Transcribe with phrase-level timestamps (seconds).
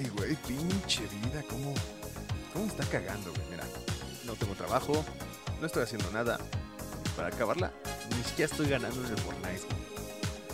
[0.00, 1.74] Ay, güey, pinche vida, ¿cómo,
[2.54, 3.42] cómo está cagando, güey?
[3.50, 3.64] Mira,
[4.24, 5.04] no tengo trabajo,
[5.60, 6.38] no estoy haciendo nada.
[7.14, 7.70] Para acabarla,
[8.16, 9.60] ni siquiera estoy ganando en el Fortnite.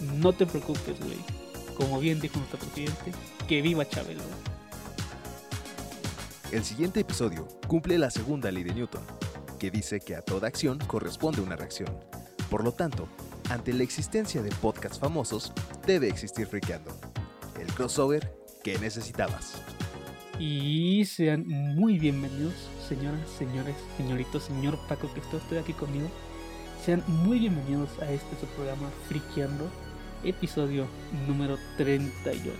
[0.01, 0.19] güey.
[0.19, 1.19] No te preocupes, güey.
[1.77, 3.12] Como bien dijo nuestro presidente,
[3.46, 4.24] que viva Chabelo.
[6.51, 9.04] El siguiente episodio cumple la segunda ley de Newton,
[9.60, 11.97] que dice que a toda acción corresponde una reacción.
[12.51, 13.06] Por lo tanto,
[13.49, 15.53] ante la existencia de podcasts famosos,
[15.87, 16.91] debe existir Friqueando.
[17.60, 19.62] El crossover que necesitabas.
[20.41, 22.52] Y sean muy bienvenidos,
[22.88, 26.10] señoras, señores, señoritos, señor Paco, que está usted aquí conmigo.
[26.84, 29.70] Sean muy bienvenidos a este su programa Friqueando,
[30.24, 30.88] episodio
[31.28, 32.50] número 38.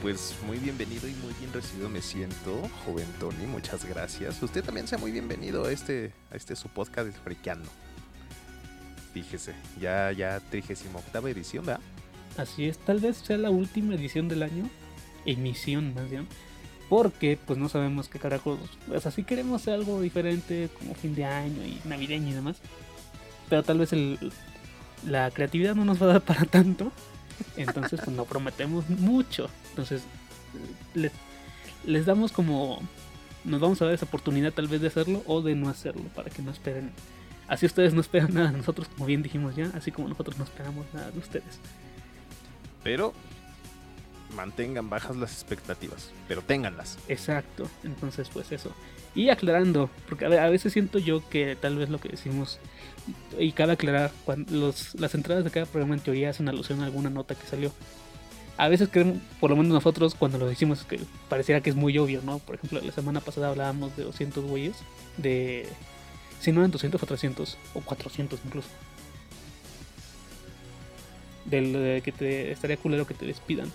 [0.00, 4.42] Pues muy bienvenido y muy bien recibido me siento, joven Tony, muchas gracias.
[4.42, 7.68] Usted también sea muy bienvenido a este, a este su podcast Friqueando.
[9.12, 11.82] Fíjese, ya, ya 38 edición, ¿verdad?
[12.36, 14.68] Así es, tal vez sea la última edición del año,
[15.24, 16.26] emisión más bien,
[16.88, 18.58] porque pues no sabemos qué carajos,
[18.92, 22.56] o sea, sí queremos hacer algo diferente como fin de año y navideño y demás,
[23.48, 24.18] pero tal vez el,
[25.06, 26.90] la creatividad no nos va a dar para tanto,
[27.56, 30.02] entonces pues no prometemos mucho, entonces
[30.94, 31.12] les,
[31.84, 32.80] les damos como,
[33.44, 36.30] nos vamos a dar esa oportunidad tal vez de hacerlo o de no hacerlo, para
[36.30, 36.90] que no esperen.
[37.46, 40.44] Así ustedes no esperan nada de nosotros, como bien dijimos ya, así como nosotros no
[40.44, 41.60] esperamos nada de ustedes.
[42.84, 43.12] Pero
[44.36, 46.98] mantengan bajas las expectativas, pero ténganlas.
[47.08, 48.72] Exacto, entonces pues eso.
[49.14, 52.58] Y aclarando, porque a ve- a veces siento yo que tal vez lo que decimos,
[53.38, 54.10] y cabe aclarar,
[54.94, 57.72] las entradas de cada programa en teoría hacen alusión a alguna nota que salió.
[58.56, 61.96] A veces creemos, por lo menos nosotros, cuando lo decimos, que pareciera que es muy
[61.98, 62.38] obvio, ¿no?
[62.40, 64.76] Por ejemplo, la semana pasada hablábamos de 200 güeyes,
[65.16, 65.68] de...
[66.40, 68.68] Si no eran 200 o 300, o 400 incluso.
[71.44, 73.70] Del de que te estaría culero que te despidan.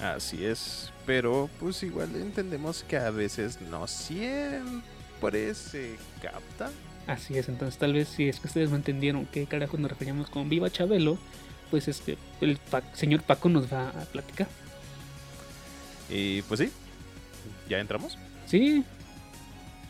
[0.00, 6.70] Así es, pero pues igual entendemos que a veces no siempre se capta.
[7.06, 10.28] Así es, entonces tal vez si es que ustedes no entendieron qué carajo nos referíamos
[10.28, 11.16] con Viva Chabelo,
[11.70, 14.48] pues este, el Pa- señor Paco nos va a platicar.
[16.10, 16.70] Y pues sí,
[17.68, 18.18] ya entramos.
[18.46, 18.84] Sí,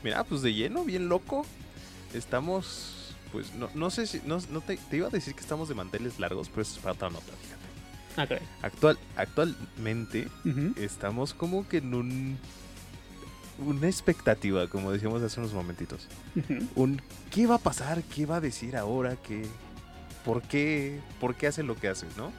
[0.02, 1.44] Mira, pues de lleno, bien loco.
[2.14, 2.95] Estamos,
[3.36, 5.74] pues no, no sé si, no, no te, te iba a decir que estamos de
[5.74, 8.16] manteles largos, pero eso es para otra nota, fíjate.
[8.16, 8.42] ah, caray.
[8.62, 10.28] Actual, actualmente
[10.76, 12.38] estamos como que en un,
[13.58, 16.08] una expectativa, como decíamos hace unos momentitos.
[16.76, 19.42] Un qué va a pasar, qué va a decir ahora, qué,
[20.24, 22.32] por qué, por qué hace lo que hace, ¿no?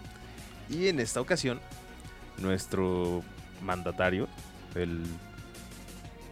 [0.68, 1.59] Y en esta ocasión,
[2.40, 3.22] nuestro
[3.64, 4.28] mandatario,
[4.74, 5.03] el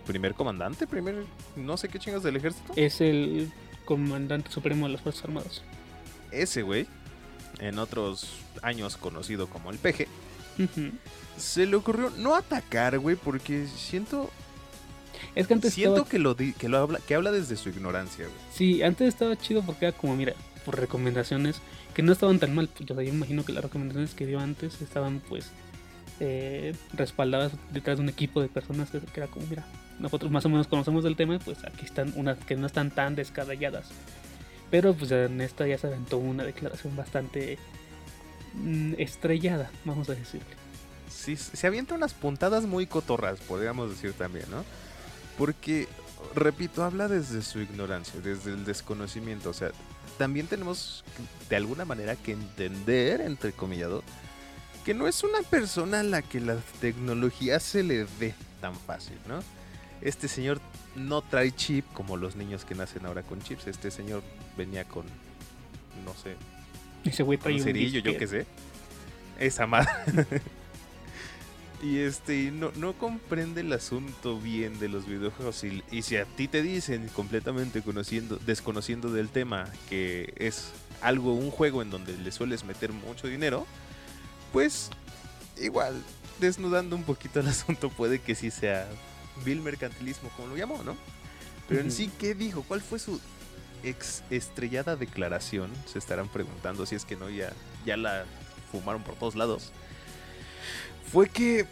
[0.07, 1.23] primer comandante, primer,
[1.55, 3.51] no sé qué chingas del ejército, Es el
[3.85, 5.61] comandante supremo de las Fuerzas Armadas.
[6.31, 6.87] ese güey,
[7.59, 8.27] en otros
[8.61, 10.07] años conocido como el peje,
[11.37, 14.29] se le ocurrió no atacar, güey, porque siento,
[15.35, 17.69] Es que antes siento estaba, que lo, di- que lo habla, que habla desde su
[17.69, 18.37] ignorancia, güey.
[18.53, 20.33] sí, antes estaba chido porque era como, mira,
[20.65, 21.57] por recomendaciones
[21.93, 22.67] que no estaban tan mal.
[22.67, 25.49] Pues, yo me imagino que las recomendaciones que dio antes estaban pues
[26.19, 29.65] eh, respaldadas detrás de un equipo de personas que, que era como, mira,
[29.99, 33.15] nosotros más o menos conocemos del tema, pues aquí están unas que no están tan
[33.15, 33.89] descabelladas.
[34.71, 37.57] Pero pues en esta ya se aventó una declaración bastante
[38.53, 40.47] mm, estrellada, vamos a decirle.
[41.09, 44.65] Sí, se avienta unas puntadas muy cotorras, podríamos decir también, ¿no?
[45.37, 45.87] Porque,
[46.33, 49.49] repito, habla desde su ignorancia, desde el desconocimiento.
[49.49, 49.71] O sea,
[50.17, 51.03] también tenemos
[51.49, 54.03] de alguna manera que entender, entre comillado,
[54.83, 59.17] que no es una persona a la que la tecnología se le dé tan fácil,
[59.27, 59.39] ¿no?
[60.01, 60.59] Este señor
[60.95, 63.67] no trae chip como los niños que nacen ahora con chips.
[63.67, 64.23] Este señor
[64.57, 65.05] venía con,
[66.03, 66.35] no sé,
[67.03, 68.45] Ese güey trae un cerillo, yo qué sé.
[69.39, 69.89] Esa madre.
[71.83, 75.63] y este, no, no comprende el asunto bien de los videojuegos.
[75.63, 81.33] Y, y si a ti te dicen completamente conociendo, desconociendo del tema que es algo,
[81.33, 83.65] un juego en donde le sueles meter mucho dinero,
[84.53, 84.89] pues
[85.61, 86.01] igual,
[86.39, 88.87] desnudando un poquito el asunto, puede que sí sea
[89.43, 90.95] vil mercantilismo, como lo llamó, ¿no?
[91.67, 92.63] Pero en sí, ¿qué dijo?
[92.67, 93.19] ¿Cuál fue su
[93.83, 95.71] ex estrellada declaración?
[95.85, 97.51] Se estarán preguntando si es que no, ya,
[97.85, 98.25] ya la
[98.71, 99.71] fumaron por todos lados.
[101.11, 101.65] Fue que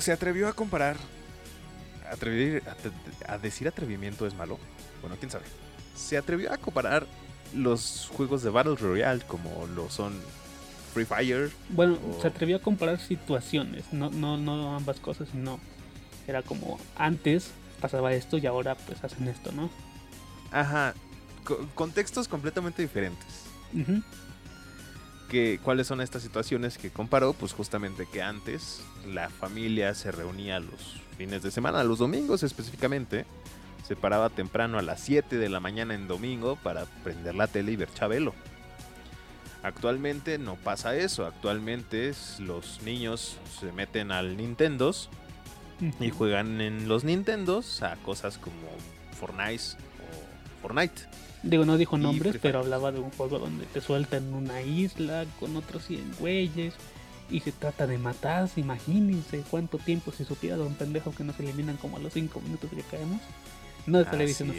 [0.00, 0.96] se atrevió a comparar.
[2.10, 2.62] Atrevir,
[3.26, 4.58] a, a decir atrevimiento es malo.
[5.00, 5.44] Bueno, quién sabe.
[5.96, 7.06] Se atrevió a comparar
[7.54, 10.20] los juegos de Battle Royale como lo son
[10.94, 11.50] Free Fire.
[11.70, 15.58] Bueno, o- se atrevió a comparar situaciones, no, no, no ambas cosas, sino
[16.26, 17.50] era como antes
[17.80, 19.70] pasaba esto y ahora pues hacen esto, ¿no?
[20.50, 20.94] Ajá.
[21.44, 23.26] co- contextos completamente diferentes.
[25.30, 27.32] Que, ¿Cuáles son estas situaciones que comparó?
[27.32, 33.26] Pues justamente que antes la familia se reunía los fines de semana, los domingos específicamente.
[33.86, 37.72] Se paraba temprano a las 7 de la mañana en domingo para prender la tele
[37.72, 38.34] y ver Chabelo.
[39.62, 41.26] Actualmente no pasa eso.
[41.26, 44.92] Actualmente los niños se meten al Nintendo
[46.00, 48.54] y juegan en los Nintendos a cosas como
[49.18, 51.02] Fortnite o Fortnite.
[51.42, 55.26] Digo, no dijo nombres, pero hablaba de un juego donde te sueltan en una isla
[55.38, 56.74] con otros 100 güeyes
[57.30, 58.48] y se trata de matar.
[58.56, 62.70] Imagínense cuánto tiempo si supiera un pendejo que nos eliminan como a los 5 minutos
[62.70, 63.20] que caemos.
[63.86, 64.52] No es televisión,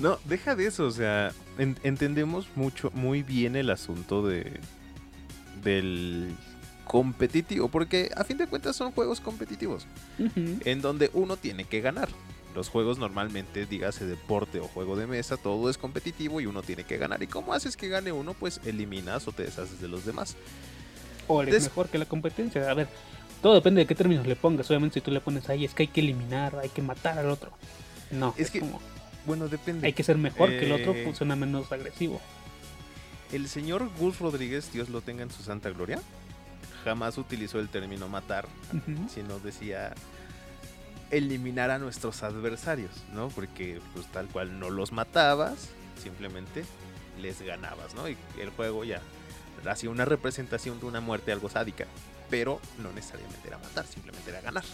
[0.00, 4.60] no, deja de eso, o sea, entendemos mucho, muy bien el asunto de
[5.64, 6.32] del
[6.92, 9.86] competitivo, porque a fin de cuentas son juegos competitivos,
[10.18, 12.10] en donde uno tiene que ganar.
[12.54, 16.84] Los juegos normalmente, dígase deporte o juego de mesa, todo es competitivo y uno tiene
[16.84, 17.22] que ganar.
[17.22, 18.34] ¿Y cómo haces que gane uno?
[18.34, 20.36] Pues eliminas o te deshaces de los demás.
[21.28, 22.70] O eres mejor que la competencia.
[22.70, 22.88] A ver,
[23.40, 24.68] todo depende de qué términos le pongas.
[24.68, 27.30] Obviamente, si tú le pones ahí, es que hay que eliminar, hay que matar al
[27.30, 27.52] otro.
[28.10, 28.62] No, es, que,
[29.24, 29.86] bueno, depende.
[29.86, 32.20] Hay que ser mejor que el otro, funciona pues, menos agresivo.
[33.32, 36.02] El señor Gus Rodríguez, Dios lo tenga en su santa gloria,
[36.84, 38.46] jamás utilizó el término matar,
[39.12, 39.94] sino decía
[41.10, 43.28] eliminar a nuestros adversarios, ¿no?
[43.28, 45.68] Porque pues tal cual no los matabas,
[46.02, 46.64] simplemente
[47.20, 48.08] les ganabas, ¿no?
[48.08, 49.00] Y el juego ya
[49.66, 51.86] hacía una representación de una muerte algo sádica,
[52.30, 54.64] pero no necesariamente era matar, simplemente era ganar.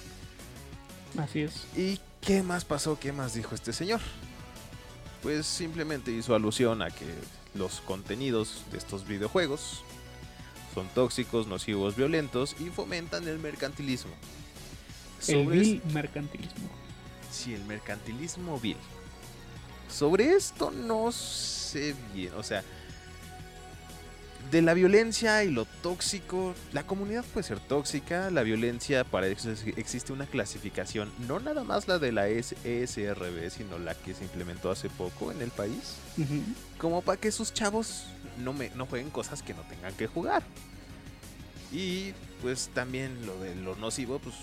[1.19, 1.67] Así es.
[1.77, 2.99] ¿Y qué más pasó?
[2.99, 4.01] ¿Qué más dijo este señor?
[5.23, 7.07] Pues simplemente hizo alusión a que
[7.55, 9.83] los contenidos de estos videojuegos
[10.75, 14.13] son tóxicos, nocivos, violentos y fomentan el mercantilismo
[15.27, 16.69] el vil mercantilismo.
[17.31, 18.77] Sí, el mercantilismo vil.
[19.91, 22.63] Sobre esto no sé bien, o sea,
[24.51, 29.51] de la violencia y lo tóxico, la comunidad puede ser tóxica, la violencia para eso
[29.77, 34.71] existe una clasificación, no nada más la de la ESRB, sino la que se implementó
[34.71, 35.97] hace poco en el país,
[36.79, 38.05] como para que sus chavos
[38.39, 40.43] no, me, no jueguen cosas que no tengan que jugar.
[41.73, 44.35] Y pues también lo de lo nocivo, pues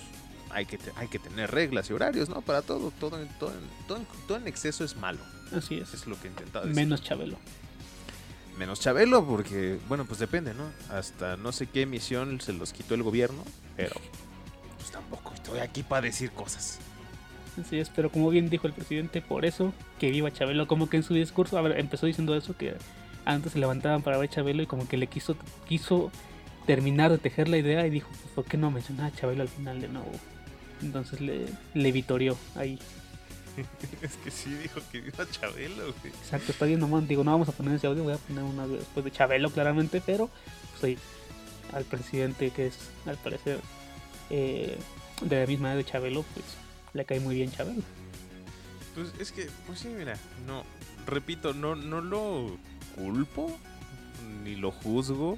[0.52, 2.42] hay que, hay que tener reglas y horarios, ¿no?
[2.42, 3.54] Para todo, todo, todo,
[3.88, 5.20] todo, todo en exceso es malo.
[5.56, 5.94] Así es.
[5.94, 6.76] Es lo que he intentado decir.
[6.76, 7.38] Menos Chabelo.
[8.58, 10.64] Menos Chabelo, porque, bueno, pues depende, ¿no?
[10.90, 13.44] Hasta no sé qué emisión se los quitó el gobierno,
[13.76, 13.96] pero
[14.78, 16.80] pues tampoco estoy aquí para decir cosas.
[17.60, 20.98] Así es, pero como bien dijo el presidente, por eso que viva Chabelo, como que
[20.98, 22.76] en su discurso, a ver, empezó diciendo eso, que
[23.26, 25.36] antes se levantaban para ver Chabelo y como que le quiso,
[25.68, 26.12] quiso
[26.66, 29.50] terminar de tejer la idea y dijo, pues, ¿por qué no mencionar a Chabelo al
[29.50, 30.12] final de nuevo?
[30.82, 32.80] Entonces le, le vitorió ahí.
[34.02, 37.08] es que sí dijo que iba Chabelo, Exacto, está bien nomás.
[37.08, 40.02] Digo, no vamos a poner ese audio, voy a poner una después de Chabelo, claramente,
[40.06, 40.30] pero
[40.80, 41.00] pues
[41.74, 43.60] al presidente que es, al parecer,
[44.30, 44.78] eh,
[45.22, 46.46] de la misma edad de Chabelo, pues
[46.94, 47.82] le cae muy bien Chabelo.
[48.94, 50.18] Pues es que, pues sí, mira,
[50.48, 50.64] no,
[51.06, 52.58] repito, no, no lo
[52.96, 53.52] culpo,
[54.44, 55.38] ni lo juzgo,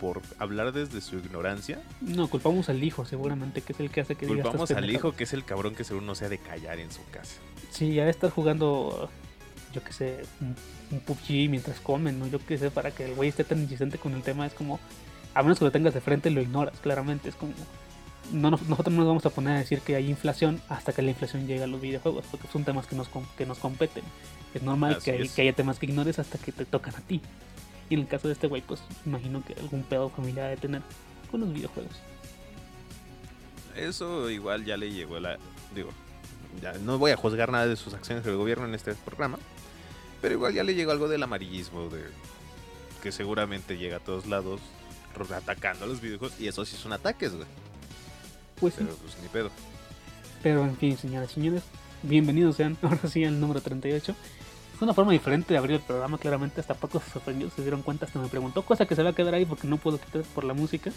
[0.00, 1.80] por hablar desde su ignorancia.
[2.00, 5.24] No, culpamos al hijo, seguramente, que es el que hace que Culpamos al hijo, que
[5.24, 7.36] es el cabrón que seguro no se ha de callar en su casa.
[7.70, 9.08] Sí, ya de estar jugando,
[9.72, 12.26] yo qué sé, un, PUBG mientras comen, ¿no?
[12.26, 14.78] Yo qué sé, para que el güey esté tan insistente con el tema, es como,
[15.32, 17.28] a menos que lo tengas de frente, lo ignoras, claramente.
[17.28, 17.52] Es como,
[18.32, 21.10] no, nosotros no nos vamos a poner a decir que hay inflación hasta que la
[21.10, 24.04] inflación llegue a los videojuegos, porque son temas que nos, que nos competen.
[24.54, 27.20] Es normal que, que haya temas que ignores hasta que te tocan a ti.
[27.90, 30.82] Y en el caso de este güey, pues imagino que algún pedo familiar de tener
[31.30, 31.92] con los videojuegos.
[33.76, 35.38] Eso igual ya le llegó la.
[35.74, 35.90] Digo,
[36.62, 39.38] ya no voy a juzgar nada de sus acciones del gobierno en este programa.
[40.22, 42.02] Pero igual ya le llegó algo del amarillismo, de
[43.02, 44.60] que seguramente llega a todos lados
[45.34, 46.40] atacando a los videojuegos.
[46.40, 47.46] Y eso sí son ataques, güey.
[48.64, 49.50] Pues pero, pues ni pedo.
[50.42, 51.64] Pero en fin, señoras y señores,
[52.02, 54.14] bienvenidos sean ahora sí al número 38.
[54.74, 56.62] Es una forma diferente de abrir el programa, claramente.
[56.62, 59.12] Hasta poco se sorprendió, se dieron cuenta, hasta me preguntó, cosa que se va a
[59.12, 60.90] quedar ahí porque no puedo quitar por la música.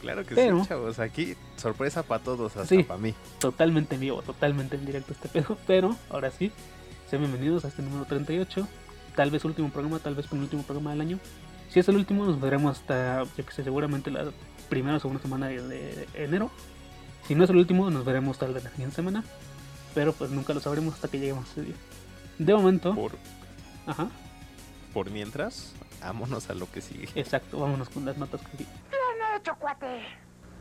[0.00, 0.98] Claro que sí, chavos.
[0.98, 3.14] Aquí sorpresa para todos, hasta para mí.
[3.38, 5.56] Totalmente en vivo, totalmente en directo este pedo.
[5.68, 6.50] Pero ahora sí,
[7.08, 8.66] sean bienvenidos a este número 38.
[9.14, 11.20] Tal vez último programa, tal vez último programa del año.
[11.70, 14.32] Si es el último, nos veremos hasta, yo que sé, seguramente la
[14.68, 16.50] primera o segunda semana de, enero.
[17.28, 19.22] Si no es el último, nos veremos tal vez la siguiente semana.
[19.94, 21.74] Pero pues nunca lo sabremos hasta que lleguemos a ese día.
[22.38, 22.94] De momento.
[22.94, 23.12] Por,
[23.86, 24.08] Ajá.
[24.94, 27.06] Por mientras, vámonos a lo que sigue.
[27.14, 28.70] Exacto, vámonos con las notas que Bien
[29.36, 30.04] hecho, cuate.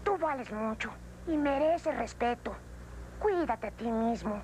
[0.03, 0.89] Tú vales mucho
[1.25, 2.53] y mereces respeto.
[3.19, 4.41] Cuídate a ti mismo.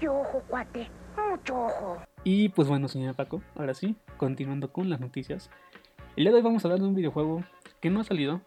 [0.00, 0.90] Y ojo, cuate,
[1.30, 2.02] mucho ojo.
[2.24, 5.50] Y pues bueno, señor Paco, ahora sí, continuando con las noticias.
[6.16, 7.44] El día de hoy vamos a hablar de un videojuego
[7.82, 8.40] que no ha salido,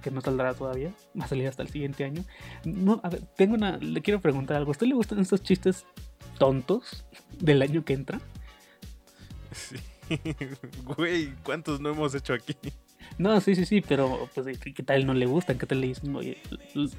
[0.00, 2.24] que no saldrá todavía, va a salir hasta el siguiente año.
[2.64, 4.70] No, a ver, tengo una, le quiero preguntar algo.
[4.70, 5.84] ¿A usted le gustan estos chistes
[6.38, 7.04] tontos
[7.38, 8.20] del año que entra?
[9.52, 9.76] Sí.
[10.96, 12.56] Güey, ¿cuántos no hemos hecho aquí?
[13.18, 15.56] No, sí, sí, sí, pero pues ¿qué tal no le gustan?
[15.58, 16.14] ¿Qué tal le dicen?
[16.16, 16.38] Oye,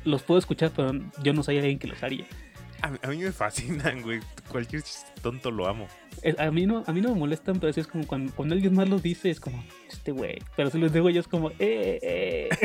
[0.05, 0.91] los puedo escuchar, pero
[1.23, 2.25] yo no soy alguien que los haría.
[2.81, 4.19] A, mí- a mí me fascinan, güey.
[4.49, 5.87] Cualquier chiste tonto lo amo.
[6.37, 8.75] A mí no, a mí no me molestan, pero sí es como cuando, cuando alguien
[8.75, 10.37] más los dice, es como, este güey.
[10.55, 12.49] Pero si los digo yo es como, eh, eh.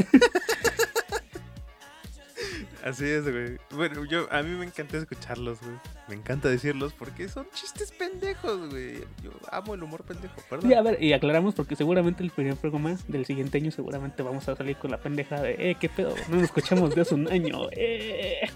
[2.86, 3.58] Así es, güey.
[3.70, 5.74] Bueno, yo, a mí me encanta escucharlos, güey.
[6.06, 9.00] Me encanta decirlos porque son chistes pendejos, güey.
[9.24, 10.70] Yo amo el humor pendejo, perdón.
[10.70, 14.48] Sí, a ver, y aclaramos porque seguramente el primer programa del siguiente año seguramente vamos
[14.48, 17.26] a salir con la pendeja de, eh, qué pedo, no nos escuchamos de hace un
[17.28, 18.48] año, eh.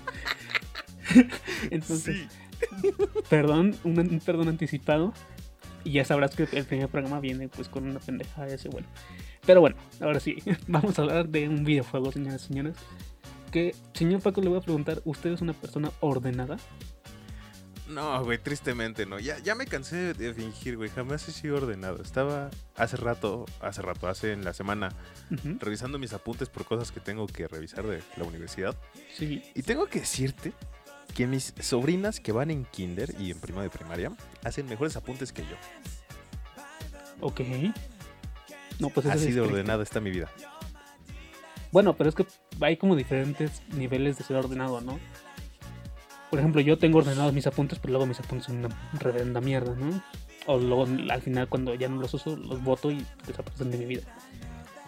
[1.73, 2.29] Entonces, sí.
[3.29, 5.13] Perdón, un, un perdón anticipado.
[5.83, 8.87] Y ya sabrás que el primer programa viene pues con una pendeja de ese bueno.
[9.47, 10.37] Pero bueno, ahora sí,
[10.67, 12.77] vamos a hablar de un videojuego, señoras y señores.
[13.51, 16.59] Que, señor Paco, le voy a preguntar, ¿usted es una persona ordenada?
[17.89, 19.19] No, güey, tristemente no.
[19.19, 20.89] Ya, ya me cansé de fingir, güey.
[20.91, 22.01] Jamás he sido ordenado.
[22.01, 24.91] Estaba hace rato, hace rato, hace en la semana,
[25.59, 28.77] revisando mis apuntes por cosas que tengo que revisar de la universidad.
[29.13, 30.53] Sí, Y tengo que decirte
[31.15, 34.13] que mis sobrinas que van en kinder y en prima de primaria
[34.45, 35.57] hacen mejores apuntes que yo.
[37.21, 37.41] ok.
[38.79, 40.31] No, pues Así es de ordenada está mi vida.
[41.73, 42.27] Bueno, pero es que
[42.61, 44.99] hay como diferentes niveles de ser ordenado, ¿no?
[46.31, 49.75] Por ejemplo, yo tengo ordenados mis apuntes, pero luego mis apuntes son una reverenda mierda,
[49.75, 50.03] ¿no?
[50.47, 53.85] O luego al final cuando ya no los uso, los boto y desaparecen de mi
[53.85, 54.03] vida.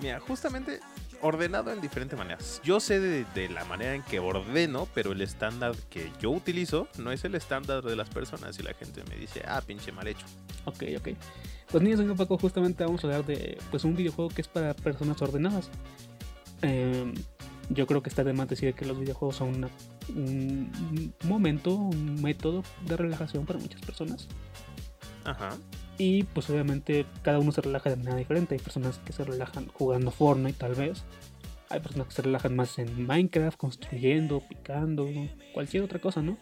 [0.01, 0.81] Mira, justamente
[1.23, 2.61] ordenado en diferentes maneras.
[2.63, 6.89] Yo sé de, de la manera en que ordeno, pero el estándar que yo utilizo
[6.99, 10.07] no es el estándar de las personas y la gente me dice, ah, pinche mal
[10.07, 10.27] hecho.
[10.67, 11.09] Ok, ok.
[11.71, 14.75] Pues niños, señor Paco, justamente vamos a hablar de pues un videojuego que es para
[14.75, 15.71] personas ordenadas.
[16.61, 17.13] Eh,
[17.71, 19.71] yo creo que está de más decir que los videojuegos son una-
[20.15, 24.29] un momento, un método de relajación para muchas personas.
[25.25, 25.51] Ajá.
[25.99, 28.55] Y pues obviamente cada uno se relaja de manera diferente.
[28.55, 31.05] Hay personas que se relajan jugando Fortnite tal vez.
[31.69, 35.09] Hay personas que se relajan más en Minecraft, construyendo, picando,
[35.55, 36.37] cualquier otra cosa, ¿no?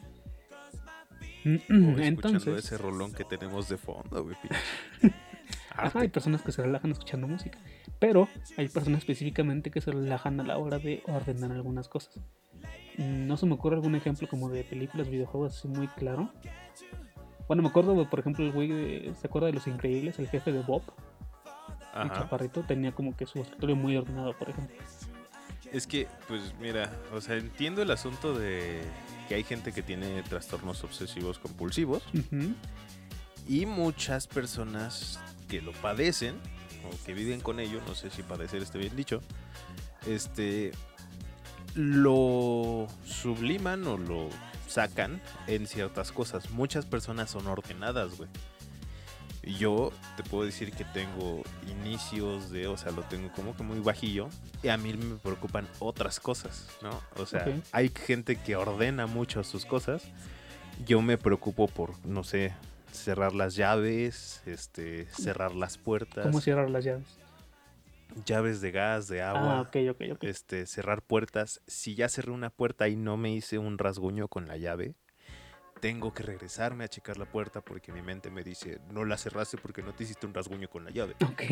[1.44, 4.36] Entonces, ese rolón que tenemos de fondo, güey.
[5.70, 7.58] ajá, hay personas que se relajan escuchando música.
[7.98, 12.18] Pero hay personas específicamente que se relajan a la hora de ordenar algunas cosas.
[12.98, 16.32] Mm, No se me ocurre algún ejemplo como de películas, videojuegos así muy claro.
[17.50, 20.20] Bueno, me acuerdo, por ejemplo, el güey ¿se acuerda de Los Increíbles?
[20.20, 20.82] El jefe de Bob.
[22.00, 24.76] El chaparrito tenía como que su escritorio muy ordenado, por ejemplo.
[25.72, 28.80] Es que, pues mira, o sea, entiendo el asunto de
[29.28, 32.04] que hay gente que tiene trastornos obsesivos compulsivos
[33.48, 36.36] y muchas personas que lo padecen
[36.86, 39.22] o que viven con ello, no sé si padecer esté bien dicho,
[40.06, 40.70] este
[41.74, 44.28] lo subliman o lo
[44.70, 46.50] sacan en ciertas cosas.
[46.50, 48.28] Muchas personas son ordenadas, güey.
[49.58, 53.80] Yo te puedo decir que tengo inicios de, o sea, lo tengo como que muy
[53.80, 54.28] bajillo.
[54.62, 56.90] Y a mí me preocupan otras cosas, ¿no?
[57.16, 60.02] O sea, hay gente que ordena mucho sus cosas.
[60.86, 62.52] Yo me preocupo por, no sé,
[62.92, 67.06] cerrar las llaves, este, cerrar las puertas, ¿Cómo cerrar las llaves?
[68.24, 70.24] Llaves de gas, de agua, Ah, ok, ok, ok.
[70.24, 71.60] este, cerrar puertas.
[71.66, 74.94] Si ya cerré una puerta y no me hice un rasguño con la llave,
[75.80, 79.56] tengo que regresarme a checar la puerta porque mi mente me dice, no la cerraste
[79.56, 81.16] porque no te hiciste un rasguño con la llave.
[81.24, 81.42] Ok.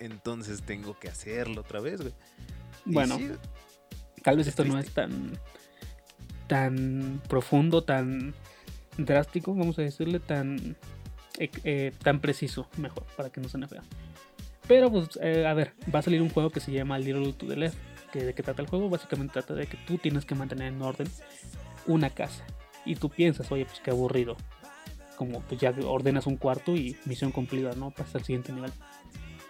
[0.00, 2.14] Entonces tengo que hacerlo otra vez, güey.
[2.84, 3.30] Bueno, sí,
[4.22, 5.32] tal vez es esto no es tan
[6.46, 8.34] tan profundo, tan
[8.96, 10.76] drástico, vamos a decirle, tan
[11.38, 13.82] eh, eh, tan preciso, mejor, para que no suene feo.
[14.68, 17.46] Pero pues, eh, a ver, va a salir un juego que se llama Little to
[17.46, 17.78] the Left.
[18.12, 18.88] ¿De qué trata el juego?
[18.88, 21.08] Básicamente trata de que tú tienes que mantener en orden
[21.86, 22.44] una casa.
[22.84, 24.36] Y tú piensas, oye, pues qué aburrido.
[25.16, 27.90] Como pues ya ordenas un cuarto y misión cumplida, ¿no?
[27.90, 28.70] Pasa al siguiente nivel.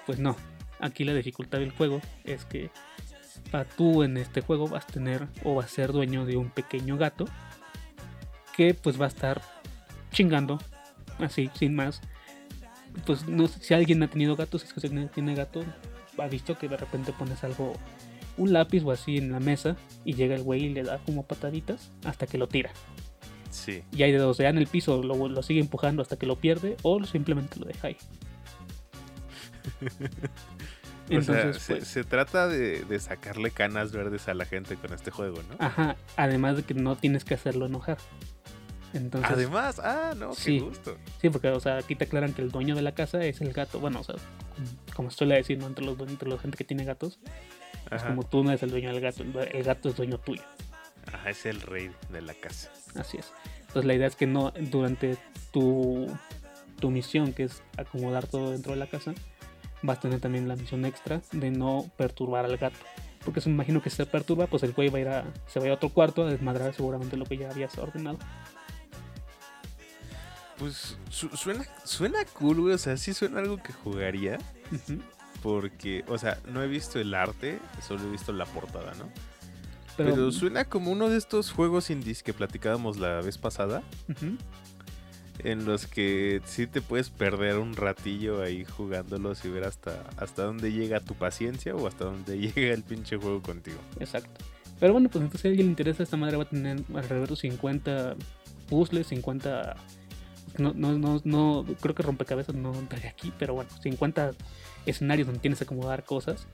[0.06, 0.37] Pues no.
[0.80, 2.70] Aquí la dificultad del juego es que
[3.50, 6.50] para tú en este juego vas a tener o vas a ser dueño de un
[6.50, 7.25] pequeño gato
[8.56, 9.40] que pues va a estar
[10.12, 10.58] chingando
[11.18, 12.00] así sin más
[13.06, 15.64] pues no sé si alguien ha tenido gatos es que si alguien tiene gato
[16.18, 17.74] ha visto que de repente pones algo
[18.36, 21.24] un lápiz o así en la mesa y llega el güey y le da como
[21.24, 22.70] pataditas hasta que lo tira
[23.50, 23.82] sí.
[23.92, 26.76] y hay de dos en el piso lo, lo sigue empujando hasta que lo pierde
[26.82, 27.96] o simplemente lo deja ahí
[31.16, 34.76] o sea, entonces se, pues se trata de, de sacarle canas verdes a la gente
[34.76, 35.56] con este juego, ¿no?
[35.58, 37.98] Ajá, además de que no tienes que hacerlo enojar.
[38.95, 40.59] Entonces, Además, ah, no, Sí.
[40.59, 40.97] qué gusto.
[41.21, 43.52] Sí, porque, o sea, aquí te aclaran que el dueño de la casa es el
[43.52, 43.80] gato.
[43.80, 44.14] Bueno, o sea,
[44.95, 45.66] como suele decir, ¿no?
[45.66, 47.18] Entre los dueños, entre la gente que tiene gatos,
[47.90, 50.42] es como tú no eres el dueño del gato, el gato es dueño tuyo.
[51.12, 52.71] Ajá, es el rey de la casa.
[52.95, 53.33] Así es.
[53.61, 55.16] Entonces la idea es que no, durante
[55.52, 56.07] tu,
[56.80, 59.14] tu misión, que es acomodar todo dentro de la casa,
[59.83, 62.76] vas a tener también la misión extra de no perturbar al gato.
[63.25, 65.25] Porque se me imagino que si se perturba, pues el güey va a ir a,
[65.47, 68.18] se va a ir a otro cuarto a desmadrar seguramente lo que ya habías ordenado.
[70.58, 72.74] Pues su- suena, suena cool, güey.
[72.74, 74.38] O sea, sí suena algo que jugaría.
[75.42, 79.08] Porque, o sea, no he visto el arte, solo he visto la portada, ¿no?
[79.96, 83.82] Pero, Pero, suena como uno de estos juegos indies que platicábamos la vez pasada.
[85.44, 90.42] En los que sí te puedes perder un ratillo ahí jugándolos y ver hasta, hasta
[90.42, 93.78] dónde llega tu paciencia o hasta dónde llega el pinche juego contigo.
[94.00, 94.44] Exacto.
[94.80, 97.28] Pero bueno, pues entonces si a alguien le interesa, esta madre va a tener alrededor
[97.30, 98.16] de 50
[98.68, 99.76] puzzles, 50...
[100.58, 104.32] No, no, no, no, creo que rompecabezas no entraría aquí, pero bueno, 50
[104.86, 106.46] escenarios donde tienes que acomodar cosas.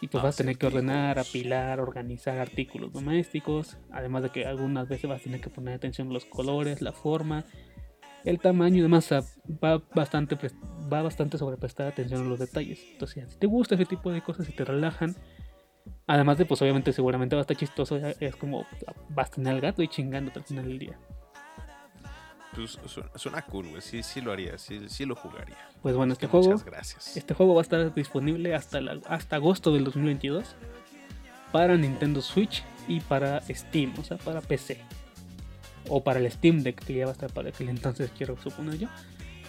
[0.00, 3.78] Y pues vas a tener que ordenar, apilar, organizar artículos domésticos.
[3.90, 6.92] Además de que algunas veces vas a tener que poner atención a los colores, la
[6.92, 7.44] forma,
[8.24, 9.06] el tamaño y demás.
[9.06, 9.22] O sea,
[9.62, 10.54] va bastante, pres-
[10.92, 12.78] va bastante sobre prestar atención a los detalles.
[12.92, 15.16] Entonces, si te gusta ese tipo de cosas y te relajan,
[16.06, 17.96] Además de, pues obviamente seguramente va a estar chistoso.
[17.96, 18.66] Es como
[19.10, 20.98] vas a tener al gato y chingándote al final del día.
[22.58, 22.78] Pues
[23.16, 23.80] suena, cool, güey.
[23.82, 25.56] Sí, sí lo haría, sí, sí lo jugaría.
[25.82, 27.16] Pues bueno, este juego, Muchas gracias.
[27.16, 30.44] este juego va a estar disponible hasta, la- hasta agosto del 2022
[31.52, 34.80] para Nintendo Switch y para Steam, o sea, para PC.
[35.88, 38.76] O para el Steam Deck, que ya va a estar para aquel entonces, quiero suponer
[38.78, 38.88] yo.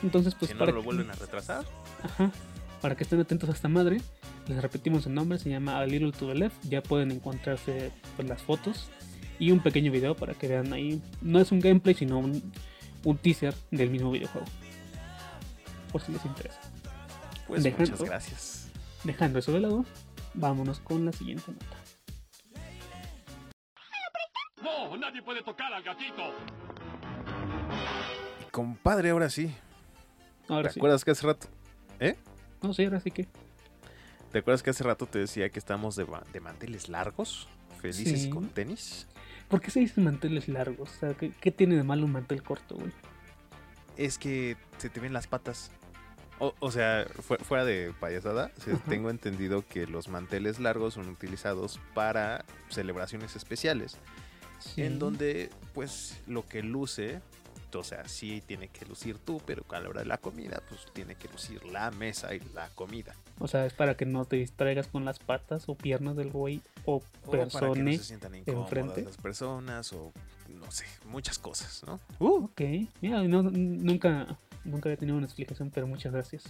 [0.04, 1.66] Entonces, pues si no para lo que- vuelven a retrasar,
[2.04, 2.32] Ajá.
[2.82, 4.00] Para que estén atentos a esta madre.
[4.48, 6.56] Les repetimos el nombre, se llama A Little to the Left.
[6.64, 8.90] Ya pueden encontrarse pues, las fotos
[9.38, 11.02] y un pequeño video para que vean ahí.
[11.22, 12.42] No es un gameplay, sino un,
[13.04, 14.48] un teaser del mismo videojuego.
[15.92, 16.60] Por si les interesa.
[17.48, 17.92] pues Dejando.
[17.92, 18.70] muchas gracias.
[19.04, 19.86] Dejando eso de lado,
[20.34, 21.66] vámonos con la siguiente nota.
[24.62, 26.34] No, nadie puede tocar al gatito.
[28.52, 29.54] Compadre, ahora sí.
[30.48, 30.80] Ahora ¿Te sí.
[30.80, 31.48] acuerdas que hace rato?
[32.62, 33.28] No, sí, ahora sí que.
[34.32, 37.48] ¿Te acuerdas que hace rato te decía que estamos de, de manteles largos?
[37.82, 38.30] Felices Sí.
[38.30, 39.08] con tenis.
[39.50, 40.90] ¿Por qué se dicen manteles largos?
[40.96, 42.92] O sea, ¿qué, qué tiene de malo un mantel corto, güey?
[43.98, 45.72] Es que se te ven las patas.
[46.38, 51.10] O, o sea, fue- fuera de payasada, se- tengo entendido que los manteles largos son
[51.10, 53.98] utilizados para celebraciones especiales.
[54.60, 54.84] Sí.
[54.84, 57.22] En donde, pues, lo que luce,
[57.78, 60.86] o sea, sí tiene que lucir tú, pero a la hora de la comida, pues
[60.94, 63.14] tiene que lucir la mesa y la comida.
[63.40, 66.62] O sea, es para que no te distraigas con las patas o piernas del güey
[66.86, 69.04] o O para que no se sientan incómodas enfrente.
[69.04, 70.12] las personas, o
[70.50, 72.00] no sé, muchas cosas, ¿no?
[72.20, 72.62] Ok,
[73.02, 76.44] mira, no- nunca, nunca había tenido una explicación, pero muchas gracias.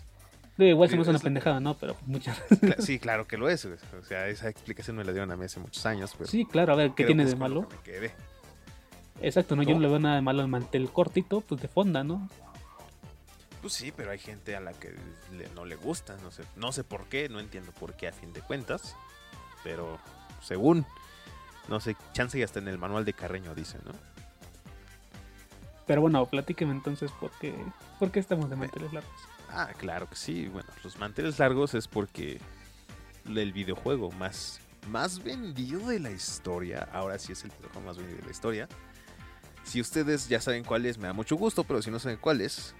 [0.57, 1.77] Digo, igual se me hace una pendejada, ¿no?
[1.77, 3.63] Pero muchas Cla- sí, claro que lo es.
[3.65, 6.73] O sea, esa explicación me la dieron a mí hace muchos años, pero Sí, claro,
[6.73, 7.67] a ver, ¿qué tiene que de malo?
[7.69, 8.11] que me quedé.
[9.21, 9.63] Exacto, ¿no?
[9.63, 12.29] Yo no le veo nada de malo al mantel cortito, pues de fonda, ¿no?
[13.61, 14.95] Pues sí, pero hay gente a la que
[15.33, 18.13] le- no le gusta, no sé, no sé por qué, no entiendo por qué a
[18.13, 18.95] fin de cuentas,
[19.63, 19.99] pero
[20.41, 20.85] según,
[21.67, 23.91] no sé, chance y hasta en el manual de Carreño dice, ¿no?
[25.85, 27.53] Pero bueno, platíqueme entonces por qué,
[27.97, 29.11] por qué estamos de manteles largos.
[29.49, 32.39] Ah, claro que sí, bueno, los manteles largos es porque
[33.25, 38.19] el videojuego más, más vendido de la historia, ahora sí es el videojuego más vendido
[38.19, 38.67] de la historia.
[39.69, 42.41] Si ustedes ya saben cuál es, me da mucho gusto, pero si no saben cuál
[42.41, 42.73] es,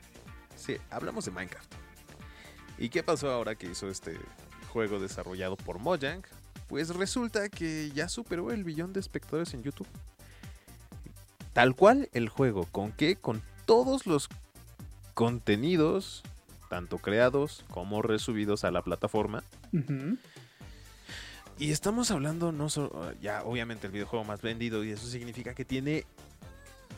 [0.56, 1.72] sí, hablamos de Minecraft.
[2.80, 4.18] ¿Y qué pasó ahora que hizo este
[4.74, 6.24] juego desarrollado por Mojang?
[6.68, 9.88] Pues resulta que ya superó el billón de espectadores en YouTube.
[11.54, 13.16] Tal cual el juego, ¿con qué?
[13.16, 14.28] Con todos los
[15.14, 16.24] contenidos,
[16.72, 19.44] tanto creados como resubidos a la plataforma.
[21.60, 25.66] Y estamos hablando no solo, ya obviamente el videojuego más vendido y eso significa que
[25.66, 26.08] tiene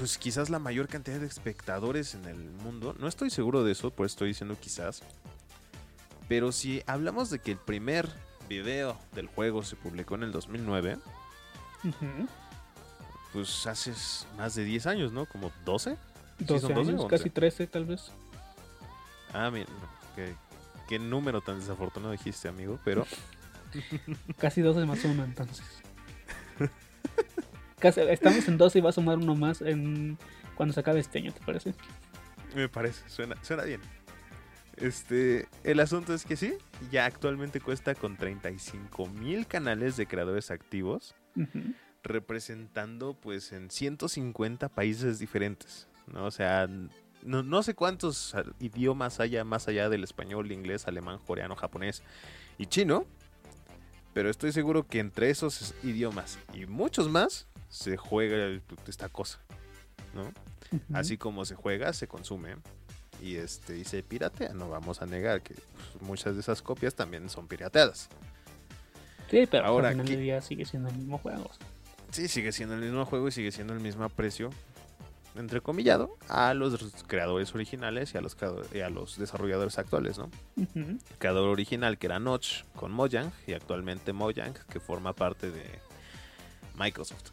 [0.02, 2.96] pues quizás la mayor cantidad de espectadores en el mundo.
[3.00, 5.04] No estoy seguro de eso, pues estoy diciendo quizás.
[6.28, 8.10] Pero si hablamos de que el primer
[8.50, 10.98] video del juego se publicó en el 2009,
[11.84, 12.28] Ujú.
[13.32, 13.94] pues hace
[14.38, 15.28] más de 10 años, ¿no?
[15.28, 15.96] Como 12.
[16.40, 17.18] 12 son 12 o años, 11?
[17.18, 18.12] casi 13 tal vez.
[19.34, 19.68] Ah, mira,
[20.90, 23.06] qué número tan desafortunado dijiste, amigo, pero
[24.40, 25.64] Casi 12 más uno entonces.
[27.82, 30.18] Casi, estamos en 12 y va a sumar uno más en
[30.56, 31.74] cuando se acabe este año, ¿te parece?
[32.56, 33.82] Me parece, suena, suena bien.
[34.78, 36.54] Este, el asunto es que sí,
[36.92, 41.16] ya actualmente cuesta con 35 mil canales de creadores activos,
[42.04, 45.88] representando pues en 150 países diferentes.
[46.06, 46.26] ¿no?
[46.26, 46.68] O sea,
[47.24, 52.04] no, no sé cuántos idiomas haya más allá del español, inglés, alemán, coreano, japonés
[52.58, 53.06] y chino,
[54.14, 59.40] pero estoy seguro que entre esos idiomas y muchos más se juega el- esta cosa,
[60.14, 60.32] ¿no?
[60.94, 62.56] Así como se juega, se consume
[63.22, 64.54] y este y se piratea.
[64.54, 68.08] No vamos a negar que pues, muchas de esas copias también son pirateadas.
[69.30, 71.50] Sí, pero Ahora, al final ¿qué- del día sigue siendo el mismo juego.
[72.12, 74.50] Sí, sigue siendo el mismo juego y sigue siendo el mismo precio,
[75.36, 78.36] entrecomillado, a los creadores originales y a los,
[78.74, 80.30] y a los desarrolladores actuales, ¿no?
[80.58, 85.64] El creador original que era Notch con Mojang y actualmente Mojang que forma parte de
[86.76, 87.32] Microsoft.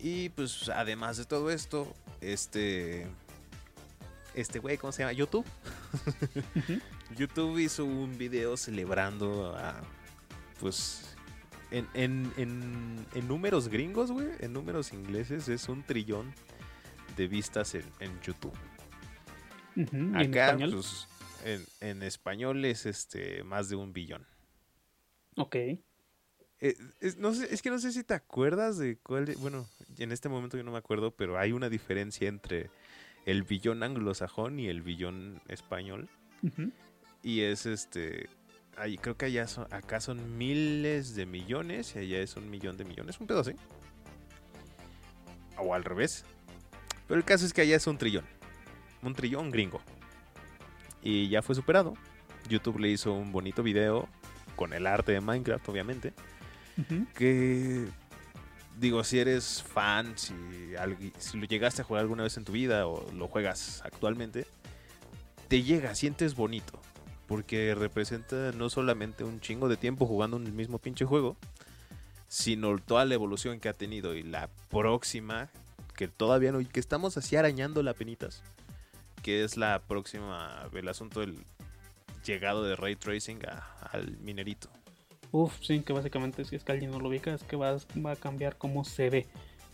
[0.00, 3.06] Y pues además de todo esto, este
[4.34, 5.12] este güey, ¿cómo se llama?
[5.12, 5.44] YouTube.
[7.16, 9.80] YouTube hizo un video celebrando a
[10.60, 11.16] pues
[11.70, 16.32] en, en, en, en números gringos, güey, en números ingleses es un trillón
[17.16, 18.56] de vistas en, en YouTube.
[19.76, 19.96] Ujú.
[20.16, 20.70] ¿Y en Acá, español?
[20.72, 21.08] pues,
[21.44, 24.26] en, en español es este más de un billón.
[25.36, 25.56] Ok.
[26.60, 29.26] Eh, es, no sé, es que no sé si te acuerdas de cuál.
[29.26, 29.66] de- bueno,
[29.98, 32.70] en este momento yo no me acuerdo, pero hay una diferencia entre
[33.26, 36.08] el billón anglosajón y el billón español.
[37.22, 38.28] Y es este.
[38.76, 42.76] Ahí, creo que allá son, acá son miles de millones y allá es un millón
[42.76, 43.18] de millones.
[43.20, 43.52] Un pedo así.
[45.58, 46.24] O al revés.
[47.08, 48.24] Pero el caso es que allá es un trillón.
[49.02, 49.80] Un trillón gringo.
[51.02, 51.94] Y ya fue superado.
[52.48, 54.08] YouTube le hizo un bonito video
[54.56, 56.12] con el arte de Minecraft, obviamente.
[57.14, 57.88] Que
[58.78, 60.34] digo, si eres fan, si,
[61.34, 64.46] lo llegaste a jugar alguna vez en tu vida o lo juegas actualmente,
[65.48, 66.80] te llega, sientes bonito.
[67.26, 71.36] Porque representa no solamente un chingo de tiempo jugando el mismo pinche juego,
[72.26, 75.50] sino toda la evolución que ha tenido y la próxima,
[75.94, 78.42] que todavía no, y que estamos así arañando la penitas,
[79.22, 81.44] que es la próxima, el asunto del
[82.24, 83.40] llegado de ray tracing
[83.92, 84.70] al minerito.
[85.32, 88.12] Uf, sí, que básicamente si es que alguien no lo ubica es que va, va
[88.12, 89.26] a cambiar cómo se ve.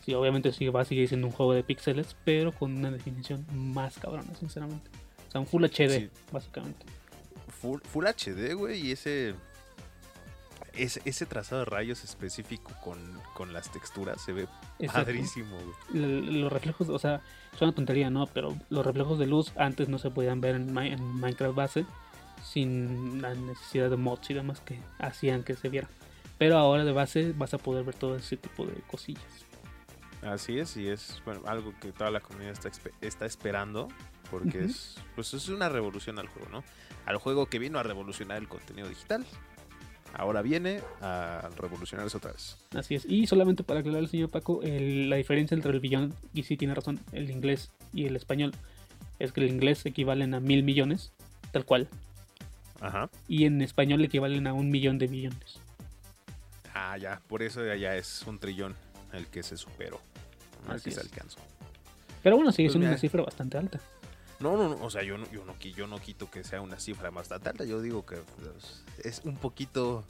[0.05, 3.47] Sí, obviamente sí va a seguir siendo un juego de píxeles, pero con una definición
[3.53, 4.91] más cabrona, sinceramente.
[5.29, 6.11] O sea, un Full HD, Sí.
[6.33, 6.85] básicamente.
[7.61, 9.35] Full, full HD, güey, y ese,
[10.75, 12.99] ese ese trazado de rayos específico con,
[13.33, 14.43] con las texturas se ve
[14.81, 15.07] Exacto.
[15.07, 15.57] padrísimo,
[15.93, 16.41] güey.
[16.41, 17.23] Los reflejos, o sea,
[17.55, 18.27] es una tontería, ¿no?
[18.27, 21.87] Pero los reflejos de luz antes no se podían ver en, en Minecraft base
[22.45, 25.89] sin la necesidad de mods y demás que hacían que se viera.
[26.39, 29.23] Pero ahora de base vas a poder ver todo ese tipo de cosillas.
[30.23, 32.71] Así es, y es bueno, algo que toda la comunidad está,
[33.03, 33.89] está esperando,
[34.31, 36.65] porque es, pues es una revolución al juego, ¿no?
[37.05, 39.25] Al juego que vino a revolucionar el contenido digital,
[40.15, 42.57] ahora viene a revolucionarse otra vez.
[42.75, 43.05] Así es.
[43.05, 46.57] Y solamente para aclarar al señor Paco, el- la diferencia entre el billón, y sí
[46.57, 48.53] tiene razón, el inglés y el español,
[49.19, 51.13] es que el inglés equivalen a mil millones,
[51.53, 51.89] tal cual.
[52.85, 53.09] Ajá.
[53.29, 55.59] Y en español equivalen a un millón de millones.
[56.75, 58.75] Ah, ya, por eso allá es un trillón
[59.13, 60.01] el que se superó,
[60.69, 61.39] Así que se alcanzó.
[62.23, 63.81] Pero bueno, sigue Pues siendo una cifra bastante alta.
[64.41, 66.61] No, no, no, o sea, yo no, yo no, qui- yo no quito que sea
[66.61, 70.05] una cifra más alta, yo digo que pues, es un poquito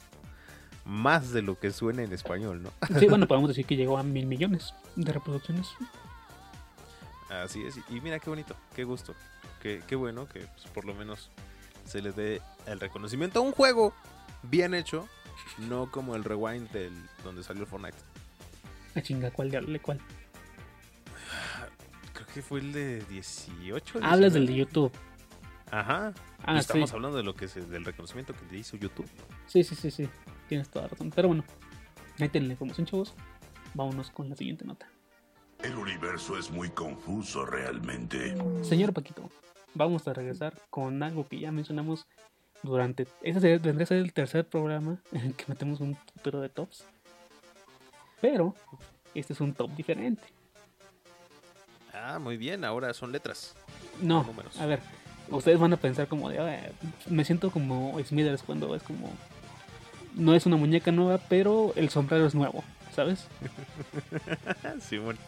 [0.83, 2.71] más de lo que suena en español, ¿no?
[2.99, 5.67] Sí, bueno, podemos decir que llegó a mil millones de reproducciones.
[7.29, 9.13] Así es, y mira qué bonito, qué gusto,
[9.61, 11.29] qué, qué bueno que pues, por lo menos
[11.85, 13.93] se le dé el reconocimiento a un juego
[14.43, 15.07] bien hecho,
[15.57, 16.93] no como el rewind del
[17.23, 17.97] donde salió el Fortnite.
[18.95, 19.79] A chinga, ¿cuál diablo?
[19.81, 19.99] ¿Cuál?
[22.13, 23.99] Creo que fue el de 18.
[24.01, 24.47] Hablas del 19.
[24.47, 24.91] de YouTube.
[25.71, 26.13] Ajá.
[26.43, 26.59] Ah, sí.
[26.59, 29.09] Estamos hablando de lo que es del reconocimiento que le hizo YouTube.
[29.47, 30.09] Sí, sí, sí, sí.
[30.47, 31.11] Tienes toda razón.
[31.13, 31.43] Pero bueno,
[32.19, 33.13] ahí tienen la información, chavos.
[33.73, 34.87] Vámonos con la siguiente nota.
[35.63, 38.35] El universo es muy confuso realmente.
[38.61, 39.29] Señor Paquito,
[39.75, 42.05] vamos a regresar con algo que ya mencionamos
[42.63, 43.07] durante.
[43.21, 46.49] Ese sería- vendría a ser el tercer programa en el que metemos un putero de
[46.49, 46.83] tops.
[48.21, 48.55] Pero
[49.13, 50.23] este es un top diferente.
[51.93, 53.55] Ah, muy bien, ahora son letras.
[54.01, 54.59] No, números.
[54.59, 54.79] a ver,
[55.29, 56.69] ustedes van a pensar como de, "Ah,
[57.07, 59.09] me siento como Smithers cuando es como,
[60.15, 63.27] no es una muñeca nueva, pero el sombrero es nuevo, ¿sabes?
[64.81, 65.19] sí, bueno.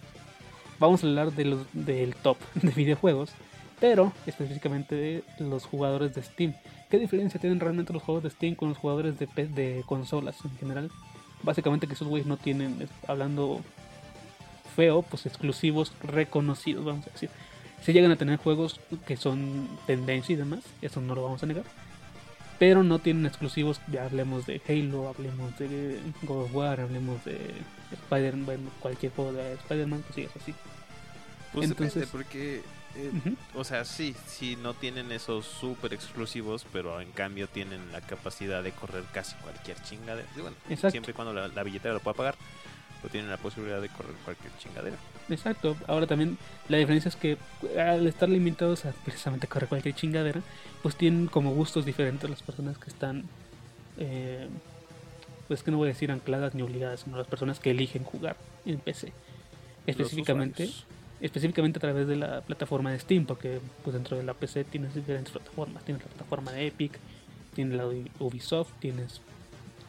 [0.80, 3.32] Vamos a hablar de los, del top de videojuegos,
[3.80, 6.54] pero específicamente de los jugadores de Steam.
[6.90, 10.58] ¿Qué diferencia tienen realmente los juegos de Steam con los jugadores de, de consolas en
[10.58, 10.92] general?
[11.44, 13.62] Básicamente que esos güeyes no tienen, eh, hablando
[14.76, 17.30] feo, pues exclusivos reconocidos, vamos a decir.
[17.84, 21.46] Si llegan a tener juegos que son tendencia y demás, eso no lo vamos a
[21.46, 21.64] negar.
[22.60, 27.38] Pero no tienen exclusivos, ya hablemos de Halo, hablemos de God of War, hablemos de
[27.92, 30.56] Spider-Man, bueno, cualquier juego de Spider-Man, cosillas así.
[31.54, 32.62] Pues Entonces- depende, porque,
[32.98, 38.02] eh, o sea, sí, sí, no tienen esos súper exclusivos, pero en cambio tienen la
[38.02, 40.28] capacidad de correr casi cualquier chingadera.
[40.36, 40.92] Y bueno, Exacto.
[40.92, 42.36] siempre y cuando la, la billetera lo pueda pagar,
[43.02, 44.98] pues tienen la posibilidad de correr cualquier chingadera.
[45.30, 45.76] Exacto.
[45.88, 46.38] Ahora también
[46.70, 47.38] la diferencia es que
[47.78, 50.42] al estar limitados a precisamente correr cualquier chingadera,
[50.82, 53.26] pues tienen como gustos diferentes las personas que están,
[53.98, 54.48] eh,
[55.48, 58.38] pues que no voy a decir ancladas ni obligadas, sino las personas que eligen jugar
[58.66, 59.08] en PC.
[59.08, 60.97] Los Específicamente, usuarios.
[61.22, 64.94] Específicamente a través de la plataforma de Steam, porque pues dentro de la PC tienes
[64.96, 65.84] diferentes plataformas.
[65.84, 66.98] Tienes la plataforma de Epic,
[67.56, 69.22] tienes la de Ubisoft, tienes,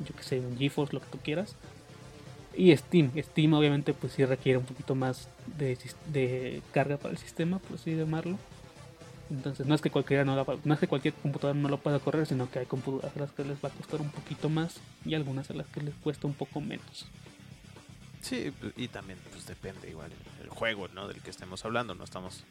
[0.06, 1.54] yo que sé, un GeForce, lo que tú quieras.
[2.56, 5.78] Y Steam, Steam obviamente pues sí requiere un poquito más de,
[6.12, 8.38] de carga para el sistema, por así llamarlo.
[9.30, 12.26] Entonces no es que cualquiera no, la- es que cualquier computadora no lo pueda correr,
[12.26, 15.14] sino que hay computadoras a las que les va a costar un poquito más y
[15.14, 17.06] algunas a las que les cuesta un poco menos.
[18.20, 20.10] Sí, pues, y también pues depende igual
[20.42, 21.08] el juego, ¿no?
[21.08, 21.94] Del que estemos hablando.
[21.94, 22.44] No estamos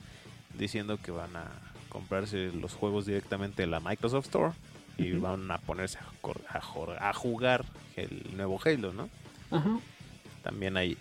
[0.57, 1.45] diciendo que van a
[1.89, 4.53] comprarse los juegos directamente en la Microsoft Store
[4.97, 9.09] y van a ponerse a, a a jugar el nuevo Halo, ¿no?
[9.51, 9.79] Ajá.
[10.43, 10.97] También hay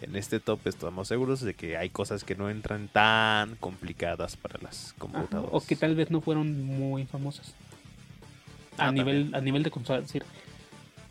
[0.00, 4.58] en este top estamos seguros de que hay cosas que no entran tan complicadas para
[4.60, 5.50] las Ajá, computadoras.
[5.52, 7.54] O que tal vez no fueron muy famosas.
[8.76, 10.24] A Ah, nivel, a nivel de consola, es decir,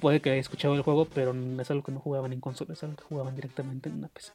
[0.04, 2.84] puede que haya escuchado el juego, pero es algo que no jugaban en consola, es
[2.84, 4.34] algo que jugaban directamente en una PC.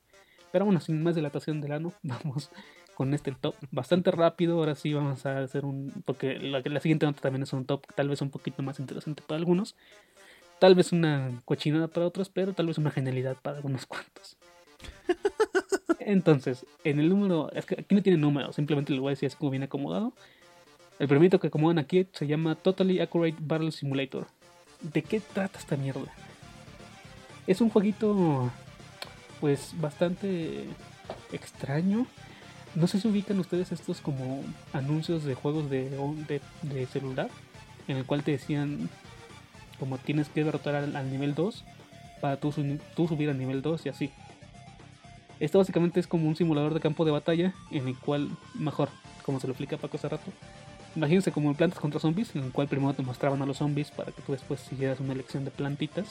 [0.51, 2.51] Pero bueno, sin más dilatación del ano, vamos
[2.95, 4.57] con este top bastante rápido.
[4.57, 6.03] Ahora sí vamos a hacer un.
[6.07, 9.23] Porque la, la siguiente nota también es un top, tal vez un poquito más interesante
[9.27, 9.77] para algunos.
[10.59, 14.39] Tal vez una cochinada para otros, pero tal vez una genialidad para algunos cuantos.
[16.01, 17.53] Entonces, en el número.
[17.53, 20.15] Es que aquí no tiene número, simplemente le voy a decir así como viene acomodado.
[20.99, 24.38] El primerito que acomodan aquí se llama Totally Accurate Battle Simulator.
[24.81, 26.13] ¿De qué trata esta mierda?
[27.47, 28.51] Es un jueguito,
[29.41, 30.65] pues, bastante
[31.33, 32.07] extraño.
[32.75, 35.91] No sé si ubican ustedes estos como anuncios de juegos de,
[36.29, 37.29] de, de celular,
[37.89, 38.89] en el cual te decían
[39.79, 41.65] como tienes que derrotar al, nivel 2
[42.21, 42.53] para tú,
[42.97, 44.11] tú subir al nivel 2 y así.
[45.41, 48.89] Esto básicamente es como un simulador de campo de batalla en el cual, mejor,
[49.25, 50.33] como se lo explica Paco hace rato,
[50.97, 53.91] imagínense como en plantas contra zombies, en el cual primero te mostraban a los zombies
[53.91, 56.07] para que tú después siguieras una elección de plantitas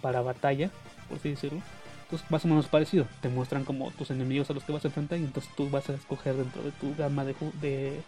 [0.00, 0.70] para batalla,
[1.08, 1.60] por así decirlo.
[2.04, 4.88] Entonces, más o menos parecido, te muestran como tus enemigos a los que vas a
[4.88, 8.00] enfrentar y entonces tú vas a escoger dentro de tu gama de, de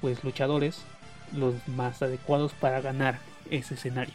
[0.00, 0.82] pues luchadores
[1.32, 3.18] los más adecuados para ganar
[3.50, 4.14] ese escenario.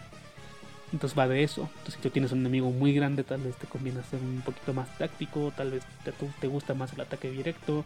[0.91, 1.61] Entonces va de eso.
[1.61, 4.73] Entonces, si tú tienes un enemigo muy grande, tal vez te conviene ser un poquito
[4.73, 7.85] más táctico, tal vez te, te gusta más el ataque directo,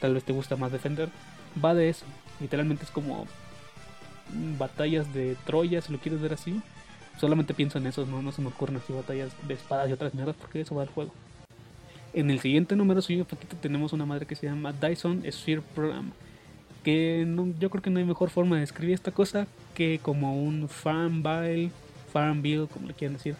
[0.00, 1.08] tal vez te gusta más defender.
[1.62, 2.04] Va de eso.
[2.40, 3.26] Literalmente es como
[4.32, 6.60] mm, batallas de Troya, si lo quieres ver así.
[7.18, 10.14] Solamente pienso en eso, no, no se me ocurren así batallas de espadas y otras
[10.14, 11.12] mierdas, porque eso va al juego.
[12.12, 16.12] En el siguiente número, un poquito, tenemos una madre que se llama Dyson Sphere Program.
[16.82, 20.42] Que no- yo creo que no hay mejor forma de describir esta cosa que como
[20.42, 21.70] un Farmville,
[22.10, 23.36] Farmville, como le quieran decir,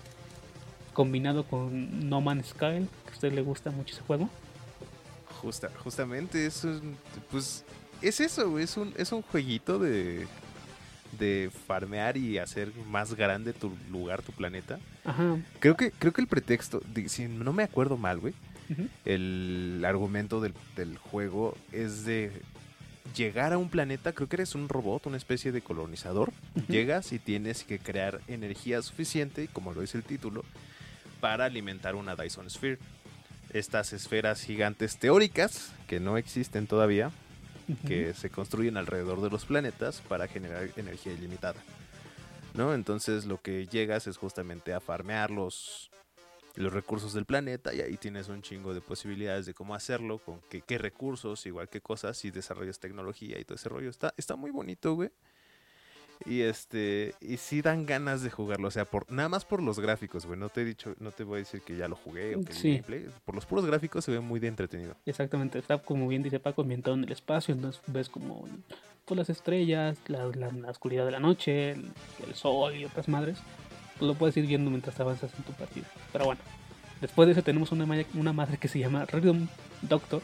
[0.92, 4.28] combinado con No Man's Sky, que a usted le gusta mucho ese juego.
[5.40, 6.66] Justa, justamente es
[7.30, 7.64] pues
[8.02, 10.26] es eso, güey, es un es un jueguito de
[11.18, 14.78] de farmear y hacer más grande tu lugar, tu planeta.
[15.04, 15.38] Ajá.
[15.58, 18.32] Creo que creo que el pretexto, de- si no me acuerdo mal, güey,
[19.04, 22.30] el argumento del, del juego es de
[23.16, 26.32] llegar a un planeta, creo que eres un robot, una especie de colonizador,
[26.68, 30.44] llegas y tienes que crear energía suficiente, como lo dice el título,
[31.20, 32.78] para alimentar una Dyson Sphere.
[33.52, 37.10] Estas esferas gigantes teóricas, que no existen todavía,
[37.86, 41.62] Que se construyen alrededor de los planetas para generar energía ilimitada.
[42.54, 42.74] ¿No?
[42.74, 45.90] Entonces lo que llegas es justamente a farmear los,
[46.56, 50.40] los recursos del planeta y ahí tienes un chingo de posibilidades de cómo hacerlo, con
[50.48, 53.90] qué, qué recursos, igual qué cosas, y desarrollas tecnología y todo ese rollo.
[53.90, 55.10] Está, está muy bonito, güey.
[56.26, 59.80] Y este, y sí dan ganas de jugarlo, o sea, por, nada más por los
[59.80, 60.38] gráficos, güey.
[60.38, 62.52] No te he dicho, no te voy a decir que ya lo jugué o que
[62.52, 62.70] Sí.
[62.72, 63.06] gameplay.
[63.24, 64.94] Por los puros gráficos se ve muy de entretenido.
[65.06, 68.46] Exactamente, está como bien dice Paco, ambientado en el espacio, entonces ves como
[69.06, 71.90] pues, las estrellas, la, la- la oscuridad de la noche, el,
[72.26, 73.38] el sol y otras madres.
[73.98, 75.86] Pues lo puedes ir viendo mientras avanzas en tu partida.
[76.12, 76.40] Pero bueno,
[77.00, 79.46] después de eso tenemos una, una madre que se llama Rhythm
[79.82, 80.22] Doctor.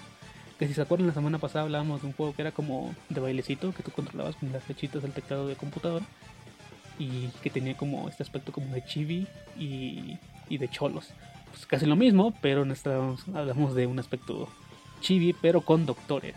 [0.59, 3.21] Que si se acuerdan la semana pasada hablábamos de un juego que era como de
[3.21, 6.05] bailecito, que tú controlabas con las flechitas del teclado de computadora.
[6.99, 9.27] Y que tenía como este aspecto como de chibi
[9.59, 11.09] y, y de cholos.
[11.53, 12.97] Pues casi lo mismo, pero en esta
[13.35, 14.49] hablamos de un aspecto
[15.03, 16.37] chibi, pero con doctores.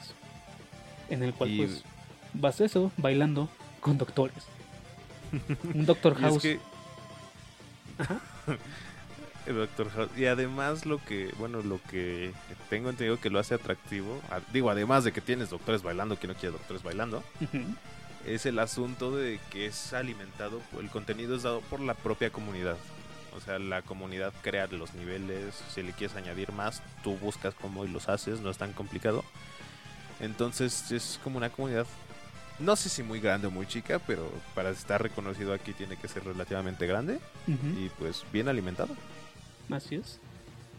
[1.09, 1.83] En el cual Y- pues
[2.33, 3.47] vas eso, bailando
[3.79, 4.43] con doctores.
[5.73, 6.41] Un Doctor es House.
[6.41, 6.59] que
[7.99, 8.19] Ajá.
[9.53, 10.09] Doctor House.
[10.17, 12.31] Y además lo que, bueno, lo que
[12.69, 14.19] tengo entendido que lo hace atractivo,
[14.53, 17.23] digo, además de que tienes doctores bailando, que no quiere doctores bailando,
[18.25, 22.77] es el asunto de que es alimentado, el contenido es dado por la propia comunidad.
[23.35, 27.85] O sea, la comunidad crea los niveles, si le quieres añadir más, tú buscas cómo
[27.85, 29.23] y los haces, no es tan complicado.
[30.19, 31.85] Entonces es como una comunidad,
[32.57, 36.07] no sé si muy grande o muy chica, pero para estar reconocido aquí tiene que
[36.09, 38.95] ser relativamente grande y pues bien alimentado.
[39.77, 40.19] Es.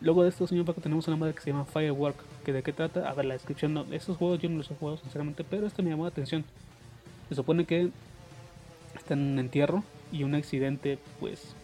[0.00, 2.16] Luego de esto, señor Paco, tenemos una madre que se llama Firework.
[2.44, 3.09] ¿Que ¿De qué trata?
[3.09, 3.85] A ver, la descripción no.
[3.92, 6.44] Esos juegos yo no los he jugado, sinceramente, pero este me llamó la atención.
[7.29, 7.90] Se supone que
[8.96, 11.55] está en un entierro y un accidente, pues,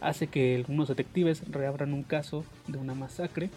[0.00, 3.50] hace que algunos detectives reabran un caso de una masacre.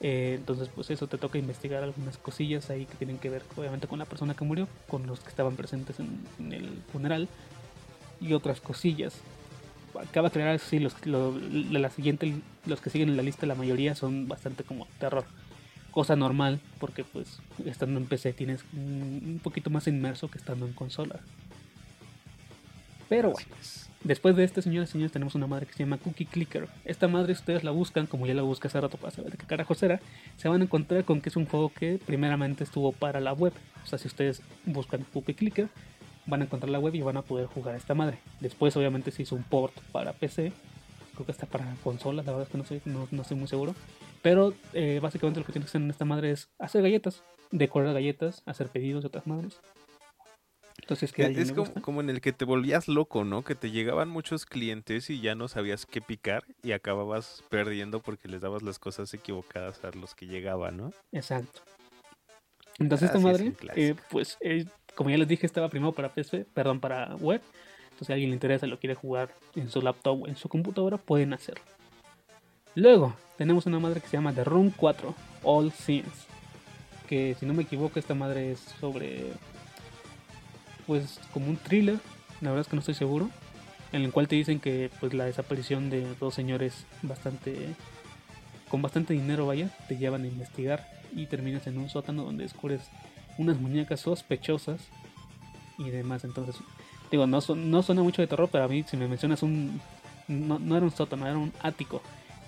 [0.00, 3.86] Eh, entonces, pues, eso te toca investigar algunas cosillas ahí que tienen que ver, obviamente,
[3.86, 7.28] con la persona que murió, con los que estaban presentes en, en el funeral
[8.20, 9.14] y otras cosillas
[9.98, 12.34] acaba de aclarar, sí, los, lo- la siguiente,
[12.66, 15.24] los que siguen en la lista, la mayoría son bastante como terror.
[15.90, 20.66] Cosa normal, porque pues estando en PC tienes un un poquito más inmerso que estando
[20.66, 21.18] en consola.
[23.08, 23.48] Pero bueno,
[24.04, 26.68] después de este, señores y señores, tenemos una madre que se llama Cookie Clicker.
[26.84, 29.38] Esta madre, si ustedes la buscan, como ya la busqué hace rato para saber de
[29.38, 30.00] qué carajos era,
[30.36, 33.52] se van a encontrar con que es un juego que primeramente estuvo para la web.
[33.82, 35.68] O sea, si ustedes buscan Cookie Clicker,
[36.26, 38.18] van a encontrar la web y van a poder jugar a esta madre.
[38.40, 40.52] Después, obviamente, se hizo un port para PC.
[41.14, 43.48] Creo que está para consolas, la verdad es que no, sé, no, no estoy muy
[43.48, 43.74] seguro.
[44.22, 47.92] Pero eh, básicamente lo que tienes que hacer en esta madre es hacer galletas, decorar
[47.94, 49.60] galletas, hacer pedidos de otras madres.
[50.78, 53.44] Entonces, que Es como, como en el que te volvías loco, ¿no?
[53.44, 58.28] Que te llegaban muchos clientes y ya no sabías qué picar y acababas perdiendo porque
[58.28, 60.92] les dabas las cosas equivocadas a los que llegaban, ¿no?
[61.12, 61.60] Exacto.
[62.78, 63.80] Entonces esta Así es madre, clásico.
[63.80, 64.64] eh, pues, eh,
[65.00, 67.40] como ya les dije, estaba primero para PC, perdón, para web.
[67.84, 70.50] Entonces, si a alguien le interesa lo quiere jugar en su laptop o en su
[70.50, 71.64] computadora, pueden hacerlo.
[72.74, 76.26] Luego, tenemos una madre que se llama The Room 4, All Scenes.
[77.08, 79.32] Que si no me equivoco, esta madre es sobre,
[80.86, 81.96] pues, como un thriller.
[82.42, 83.30] La verdad es que no estoy seguro.
[83.92, 87.74] En el cual te dicen que, pues, la desaparición de dos señores bastante
[88.68, 90.86] con bastante dinero, vaya, te llevan a investigar
[91.16, 92.82] y terminas en un sótano donde descubres
[93.40, 94.80] unas muñecas sospechosas
[95.78, 96.24] y demás.
[96.24, 96.56] Entonces,
[97.10, 99.80] digo, no, no suena mucho de terror, pero a mí si me mencionas un...
[100.28, 102.02] No, no era un sótano, era un ático.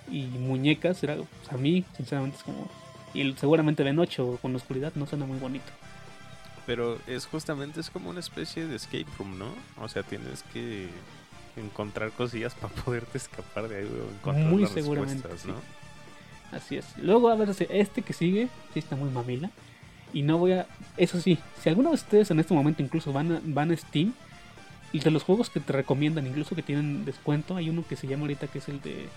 [0.09, 2.69] Y muñecas, era, pues, a mí, sinceramente, es como...
[3.13, 5.65] Y seguramente de noche o con oscuridad no suena muy bonito.
[6.65, 9.47] Pero es justamente es como una especie de escape room, ¿no?
[9.81, 10.89] O sea, tienes que
[11.57, 15.47] encontrar cosillas para poderte escapar de ahí o encontrar Muy las seguramente, respuestas, sí.
[15.49, 16.57] ¿no?
[16.57, 16.85] Así es.
[16.97, 19.49] Luego, a ver, este que sigue, sí está muy mamila.
[20.13, 20.67] Y no voy a.
[20.97, 24.13] Eso sí, si alguno de ustedes en este momento incluso van a, van a Steam,
[24.93, 28.05] y de los juegos que te recomiendan, incluso que tienen descuento, hay uno que se
[28.05, 29.07] llama ahorita que es el de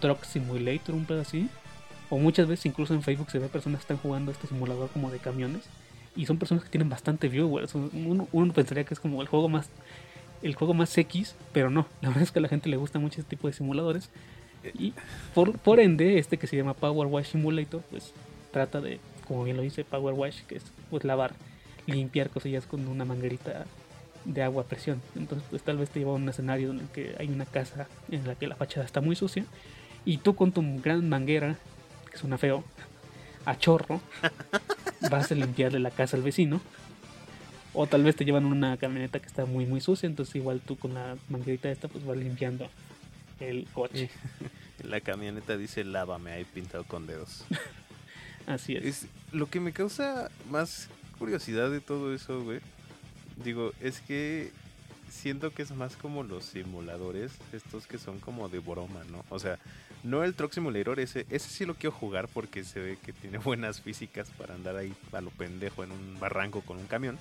[0.00, 1.48] Truck Simulator, un pedo así.
[2.08, 5.10] O muchas veces incluso en Facebook se ve personas que están jugando este simulador como
[5.10, 5.64] de camiones.
[6.14, 7.74] Y son personas que tienen bastante viewers.
[7.74, 9.68] Uno, uno pensaría que es como el juego más.
[10.42, 11.86] El juego más X, pero no.
[12.00, 14.10] La verdad es que a la gente le gusta mucho este tipo de simuladores.
[14.78, 14.94] Y
[15.34, 18.12] por, por ende, este que se llama Power Wash Simulator, pues
[18.52, 21.34] trata de, como bien lo dice, Power Wash, que es pues lavar,
[21.86, 23.66] limpiar cosillas con una manguerita
[24.24, 25.00] de agua a presión.
[25.14, 27.88] Entonces, pues tal vez te lleva a un escenario en el que hay una casa
[28.10, 29.44] en la que la fachada está muy sucia
[30.04, 31.56] y tú con tu gran manguera,
[32.10, 32.64] que suena feo,
[33.44, 34.00] a chorro,
[35.10, 36.60] vas a limpiarle la casa al vecino.
[37.74, 40.78] O tal vez te llevan una camioneta que está muy muy sucia, entonces igual tú
[40.78, 42.68] con la manguerita esta pues vas limpiando
[43.40, 44.08] el coche.
[44.82, 47.44] La camioneta dice lávame ahí pintado con dedos.
[48.46, 48.84] Así es.
[48.84, 52.60] Es, lo que me causa más curiosidad de todo eso, güey,
[53.42, 54.52] digo, es que
[55.08, 59.24] siento que es más como los simuladores, estos que son como de broma, ¿no?
[59.30, 59.58] O sea,
[60.02, 63.38] no el Truck Simulator, ese, ese sí lo quiero jugar porque se ve que tiene
[63.44, 67.18] buenas físicas para andar ahí a lo pendejo en un barranco con un camión.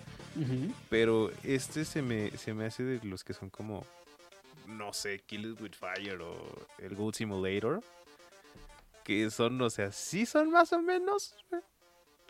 [0.90, 3.86] Pero este se me, se me hace de los que son como,
[4.68, 7.82] no sé, Kill It With Fire o el Goat Simulator.
[9.06, 11.62] Que son, o sea, sí son más o menos eh,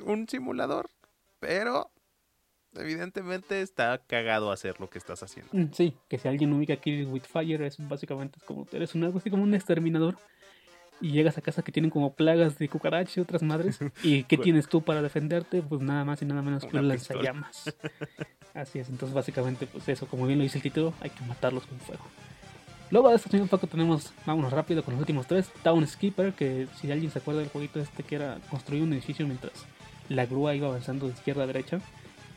[0.04, 0.90] un simulador,
[1.40, 1.90] pero
[2.76, 5.50] evidentemente está cagado hacer lo que estás haciendo.
[5.54, 9.06] Mm, Sí, que si alguien ubica Kill with Fire, es básicamente es como eres un,
[9.06, 10.18] algo así como un exterminador
[11.00, 13.80] y llegas a casa que tienen como plagas de cucarachas y otras madres.
[14.04, 14.44] ¿Y qué Bueno.
[14.44, 15.62] tienes tú para defenderte?
[15.62, 17.74] Pues nada más y nada menos que un Una lanzallamas.
[18.54, 21.66] Así es, entonces básicamente pues eso, como bien lo dice el título, hay que matarlos
[21.66, 22.04] con fuego.
[22.96, 25.52] Luego de esto, señor Paco, tenemos, vámonos rápido con los últimos tres.
[25.64, 29.28] Town Skipper, que si alguien se acuerda del jueguito este que era construir un edificio
[29.28, 29.52] mientras
[30.08, 31.82] la grúa iba avanzando de izquierda a derecha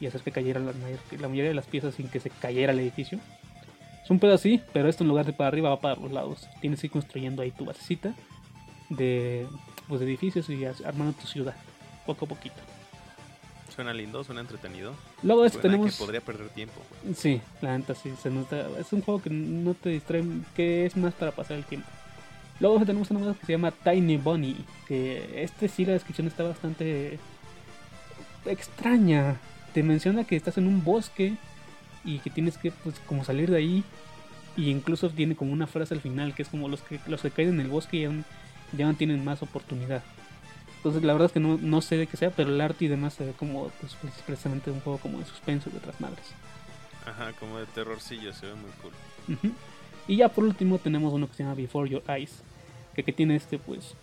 [0.00, 2.72] y hacer que cayera la, mayor- la mayoría de las piezas sin que se cayera
[2.72, 3.20] el edificio.
[4.02, 6.48] Es un pedo así, pero esto en lugar de para arriba va para los lados.
[6.60, 8.12] Tienes que ir construyendo ahí tu basecita
[8.88, 9.46] de,
[9.86, 11.54] pues, de edificios y armando tu ciudad,
[12.04, 12.56] poco a poquito.
[13.78, 14.92] Suena lindo, suena entretenido.
[15.22, 15.96] Luego de esto Suena tenemos...
[15.96, 16.82] que podría perder tiempo.
[17.14, 18.66] Sí, la neta sí, se nota.
[18.76, 20.24] Es un juego que no te distrae,
[20.56, 21.86] que es más para pasar el tiempo.
[22.58, 24.56] Luego tenemos una cosa que se llama Tiny Bunny,
[24.88, 27.20] que este sí la descripción está bastante
[28.46, 29.36] extraña.
[29.72, 31.36] Te menciona que estás en un bosque
[32.04, 33.84] y que tienes que pues como salir de ahí
[34.56, 37.30] y incluso tiene como una frase al final que es como los que los que
[37.30, 38.10] caen en el bosque
[38.76, 40.02] ya no tienen más oportunidad.
[40.88, 42.88] Entonces la verdad es que no, no sé de qué sea, pero el arte y
[42.88, 46.24] demás se ve como pues, precisamente un juego como de suspenso y de otras madres.
[47.04, 48.92] Ajá, como de terrorcillo, se ve muy cool.
[49.36, 49.54] Ujú.
[50.06, 52.42] Y ya por último tenemos uno que se llama Before Your Eyes,
[52.94, 53.94] que, que tiene este pues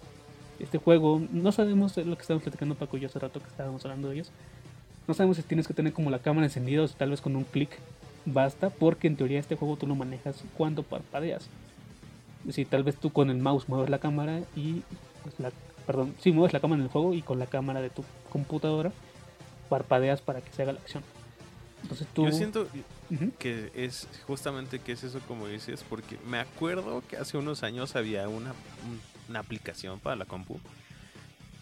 [0.60, 3.84] este juego, no sabemos lo que estábamos platicando Paco y yo hace rato que estábamos
[3.84, 4.32] hablando de ellos.
[5.08, 7.36] No sabemos si tienes que tener como la cámara encendida o si tal vez con
[7.36, 7.70] un clic
[8.26, 11.44] basta, porque en teoría este juego tú lo manejas cuando parpadeas.
[12.42, 14.84] Es decir, tal vez tú con el mouse mueves la cámara y
[15.24, 15.52] pues la
[15.86, 18.92] perdón, sí mueves la cámara en el juego y con la cámara de tu computadora
[19.70, 21.04] parpadeas para que se haga la acción.
[21.84, 22.68] Entonces tú Yo siento
[23.38, 27.96] que es justamente que es eso como dices, porque me acuerdo que hace unos años
[27.96, 28.52] había una,
[28.88, 30.60] un- una aplicación para la compu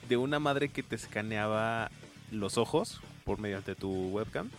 [0.08, 1.90] de una madre que te escaneaba
[2.32, 4.50] los ojos por mediante tu webcam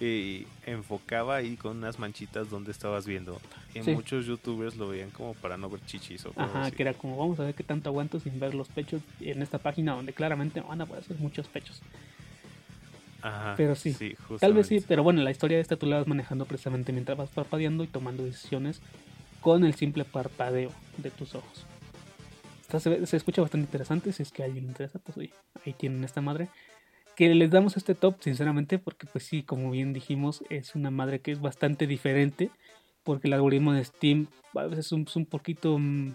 [0.00, 3.40] y enfocaba ahí con unas manchitas donde estabas viendo.
[3.74, 3.92] Y Sí.
[3.92, 6.76] muchos youtubers lo veían como para no ver chichis o cosas Ajá, así.
[6.76, 9.58] que era como vamos a ver qué tanto aguanto sin ver los pechos en esta
[9.58, 11.80] página donde claramente van a aparecer muchos pechos.
[13.22, 16.06] Ajá, pero sí, sí Tal vez sí, pero bueno, la historia esta tú la vas
[16.06, 18.80] manejando precisamente mientras vas parpadeando y tomando decisiones
[19.40, 21.64] con el simple parpadeo de tus ojos.
[22.62, 25.16] Esta se, ve- se escucha bastante interesante, si es que a alguien le interesa, pues
[25.16, 25.30] oye,
[25.64, 26.48] ahí tienen esta madre.
[27.16, 31.20] Que les damos este top, sinceramente, porque pues sí, como bien dijimos, es una madre
[31.20, 32.50] que es bastante diferente,
[33.04, 36.14] porque el algoritmo de Steam a veces es un, es un poquito mm,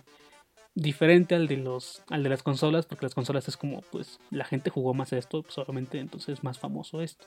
[0.75, 4.45] diferente al de los al de las consolas, porque las consolas es como, pues, la
[4.45, 7.25] gente jugó más esto, pues obviamente entonces es más famoso esto.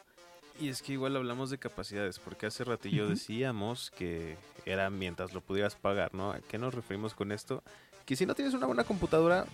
[0.61, 3.11] Y es que igual hablamos de capacidades, porque hace ratillo Ujú.
[3.11, 6.33] decíamos que era mientras lo pudieras pagar, ¿no?
[6.33, 7.62] ¿A qué nos referimos con esto?
[8.07, 9.47] Que si no tienes una buena computadora,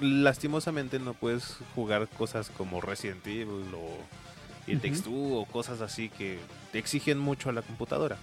[0.00, 5.10] lastimosamente no puedes jugar cosas como Resident Evil o It Takes Ujú.
[5.10, 6.38] Two o cosas así que
[6.72, 8.16] te exigen mucho a la computadora.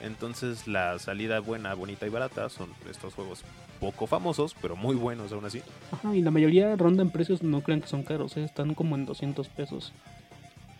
[0.00, 3.42] Entonces la salida buena, bonita y barata son estos juegos
[3.80, 5.60] poco famosos, pero muy buenos aún así.
[5.92, 8.44] Ajá, y la mayoría rondan precios, no crean que son caros, ¿eh?
[8.44, 9.92] están como en 200 pesos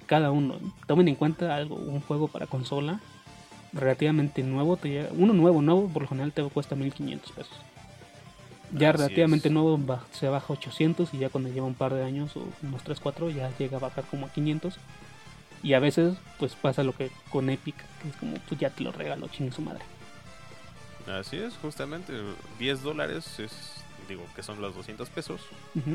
[0.07, 0.57] cada uno.
[0.87, 3.01] Tomen en cuenta algo, un juego para consola
[3.73, 7.53] relativamente nuevo, te llega- uno nuevo, nuevo por lo general te cuesta 1500 pesos.
[8.73, 9.55] Ya Así relativamente es.
[9.55, 9.81] nuevo
[10.13, 13.01] se baja a 800 y ya cuando lleva un par de años o unos 3,
[13.01, 14.77] 4 ya llega a bajar como a 500.
[15.63, 18.85] Y a veces pues pasa lo que con Epic, que es como pues ya te
[18.85, 19.85] lo regalo, chingue su madre.
[21.07, 22.13] Así es, justamente
[22.59, 23.53] 10 dólares es,
[24.09, 25.41] digo, que son los 200 pesos.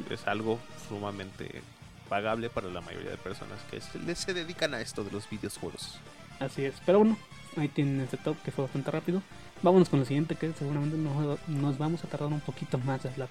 [0.10, 0.60] Es algo
[0.90, 1.62] sumamente
[2.10, 6.00] pagable para la mayoría de personas que se, se dedican a esto de los videojuegos.
[6.40, 7.18] Así es, pero bueno,
[7.56, 9.22] ahí tienen este top que fue bastante rápido.
[9.64, 13.10] Vámonos con el siguiente que seguramente nos, nos vamos a tardar un poquito más de
[13.10, 13.30] hablar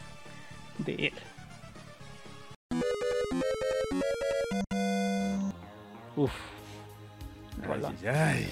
[0.78, 1.12] de él.
[6.16, 6.33] Uf.
[7.62, 7.95] Rolón.
[8.01, 8.49] Ay, ay,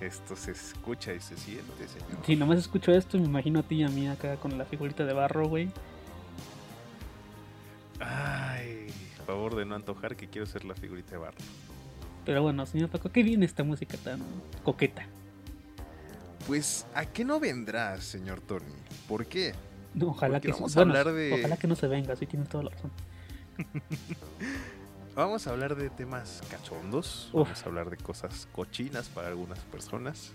[0.00, 2.24] esto se escucha y se siente, señor.
[2.24, 5.04] Si nomás escucho esto, me imagino a ti y a mí acá con la figurita
[5.04, 5.70] de barro, güey.
[8.00, 8.88] Ay,
[9.26, 11.38] favor de no antojar que quiero ser la figurita de barro.
[12.24, 14.22] Pero bueno, señor Paco, qué viene esta música tan
[14.62, 15.06] coqueta.
[16.46, 18.64] Pues, ¿a qué no vendrá, señor Tony?
[19.08, 19.54] ¿Por qué?
[19.94, 22.16] No, ojalá Porque que vamos se- a bueno, hablar de- Ojalá que no se venga,
[22.16, 22.90] sí tienes toda la razón.
[25.14, 27.44] Vamos a hablar de temas cachondos, Uf.
[27.44, 30.32] vamos a hablar de cosas cochinas para algunas personas.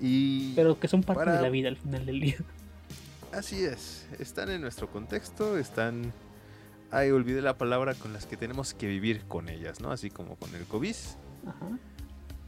[0.00, 2.38] Y Pero que son parte Para- de la vida al final del día.
[3.32, 6.12] Así es, están en nuestro contexto, están...
[6.90, 9.92] Ay, olvidé la palabra con las que tenemos que vivir con ellas, ¿no?
[9.92, 10.96] Así como con el COVID,
[11.46, 11.78] Ajá.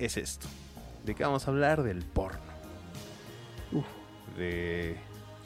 [0.01, 0.49] es esto.
[1.07, 1.85] ¿De qué vamos a hablar?
[1.85, 2.41] Del porno.
[3.73, 3.85] Uf.
[4.37, 4.97] De...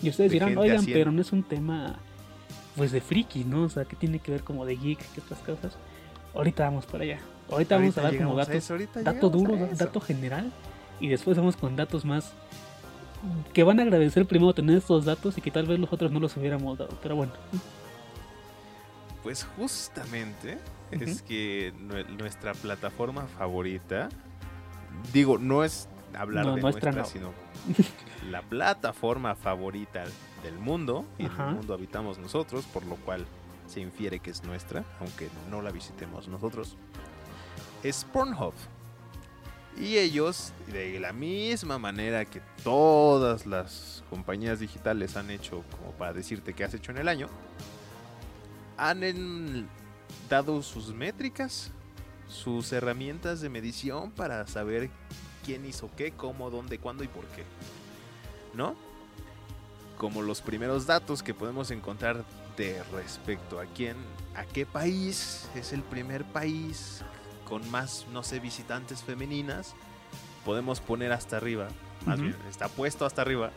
[0.02, 1.96] Y ustedes de dirán, oigan, haciendo- pero no es un tema
[2.76, 3.62] pues de friki, ¿no?
[3.62, 5.76] O sea, que tiene que ver como de geek, que estas cosas.
[6.34, 7.18] Ahorita vamos para allá.
[7.50, 10.52] Ahorita, vamos a dar como datos, eso, dato duro, dato general.
[11.00, 12.32] Y después vamos con datos más
[13.54, 16.20] que van a agradecer primero tener estos datos y que tal vez los otros no
[16.20, 16.98] los hubiéramos dado.
[17.02, 17.32] Pero bueno,
[19.22, 20.58] Pues justamente
[20.90, 24.08] es que nue- nuestra plataforma favorita,
[25.12, 27.30] digo, no es hablar No, de nuestra nuestra, no.
[27.30, 27.45] sino
[28.30, 30.04] la plataforma favorita
[30.42, 33.24] del mundo, y en el mundo habitamos nosotros, por lo cual
[33.66, 36.76] se infiere que es nuestra, aunque no la visitemos nosotros,
[37.82, 38.54] es Pornhub.
[39.78, 46.12] Y ellos, de la misma manera que todas las compañías digitales han hecho, como para
[46.14, 47.28] decirte qué has hecho en el año,
[48.78, 49.68] han en-
[50.30, 51.70] dado sus métricas,
[52.28, 54.90] sus herramientas de medición para saber
[55.46, 57.44] quién hizo qué, cómo, dónde, cuándo y por qué.
[58.52, 58.74] ¿No?
[59.96, 62.24] Como los primeros datos que podemos encontrar
[62.58, 63.96] de respecto a quién,
[64.34, 67.02] a qué país es el primer país
[67.48, 69.74] con más, no sé, visitantes femeninas,
[70.44, 71.68] podemos poner hasta arriba,
[72.04, 73.52] más bien, está puesto hasta arriba,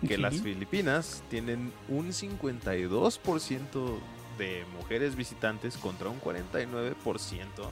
[0.00, 0.20] que Sí.
[0.20, 3.98] las Filipinas tienen un 52%
[4.38, 7.70] de mujeres visitantes contra un 49%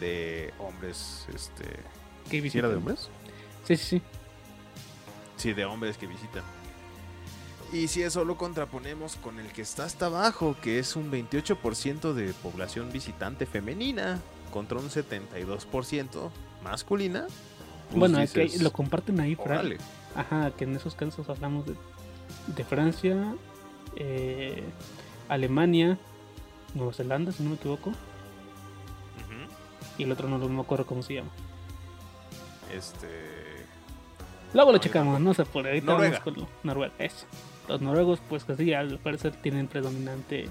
[0.00, 1.64] de hombres, este...
[2.30, 3.08] ¿Qué ¿Sí era de hombres?
[3.64, 4.02] Sí, sí, sí.
[5.36, 6.42] Sí, de hombres que visitan.
[7.72, 12.14] Y si eso lo contraponemos con el que está hasta abajo, que es un 28%
[12.14, 14.20] de población visitante femenina
[14.52, 16.30] contra un 72%
[16.62, 17.26] masculina.
[17.88, 19.58] pues bueno, es que dices, lo comparten ahí, Fran.
[19.58, 19.78] "Órale".
[20.14, 21.74] Ajá, que en esos casos hablamos de,
[22.56, 23.34] de Francia,
[23.96, 24.62] eh,
[25.28, 25.98] Alemania,
[26.74, 27.92] Nueva Zelanda, si no me equivoco.
[29.98, 31.30] Y el otro no lo me acuerdo cómo se llama.
[32.76, 33.08] Este.
[34.54, 35.80] Luego lo checamos, no sé por ahí.
[35.80, 36.20] Noruega.
[36.20, 37.26] Con lo- Noruega, eso.
[37.68, 40.48] Los noruegos, pues casi al parecer tienen predominante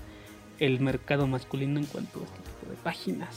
[0.60, 3.36] el mercado masculino en cuanto a este tipo de páginas.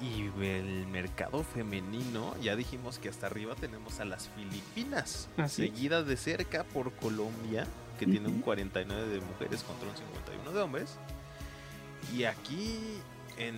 [0.00, 5.70] Y el mercado femenino, ya dijimos que hasta arriba tenemos a las Filipinas, Así es.
[5.70, 7.66] seguida de cerca por Colombia,
[8.00, 8.42] que tiene un Ujú.
[8.44, 10.96] 49 de mujeres contra un 51 de hombres.
[12.16, 12.78] Y aquí
[13.38, 13.56] en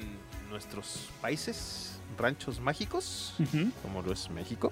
[0.50, 3.34] nuestros países, ranchos mágicos,
[3.82, 4.70] como lo es México,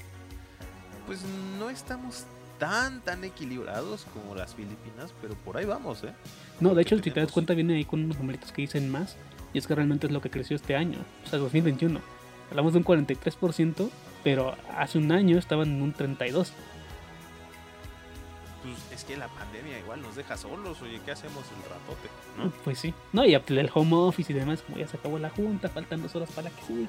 [1.06, 1.20] pues
[1.58, 2.24] no estamos
[2.58, 6.12] tan tan equilibrados como las Filipinas, pero por ahí vamos, ¿eh?
[6.60, 8.62] No, de hecho, Porque si te das tenemos- cuenta, viene ahí con unos numeritos que
[8.62, 9.16] dicen más.
[9.54, 12.00] Y es que realmente es lo que creció este año, o sea, 2021.
[12.50, 13.90] Hablamos de un 43%,
[14.24, 16.52] pero hace un año estaban en un 32%.
[19.02, 22.08] Es que la pandemia igual nos deja solos, oye, ¿qué hacemos el ratote?
[22.38, 22.52] ¿no?
[22.62, 22.94] Pues sí.
[23.12, 26.14] No, y el home office y demás, como ya se acabó la junta, faltan dos
[26.14, 26.88] horas para que siga.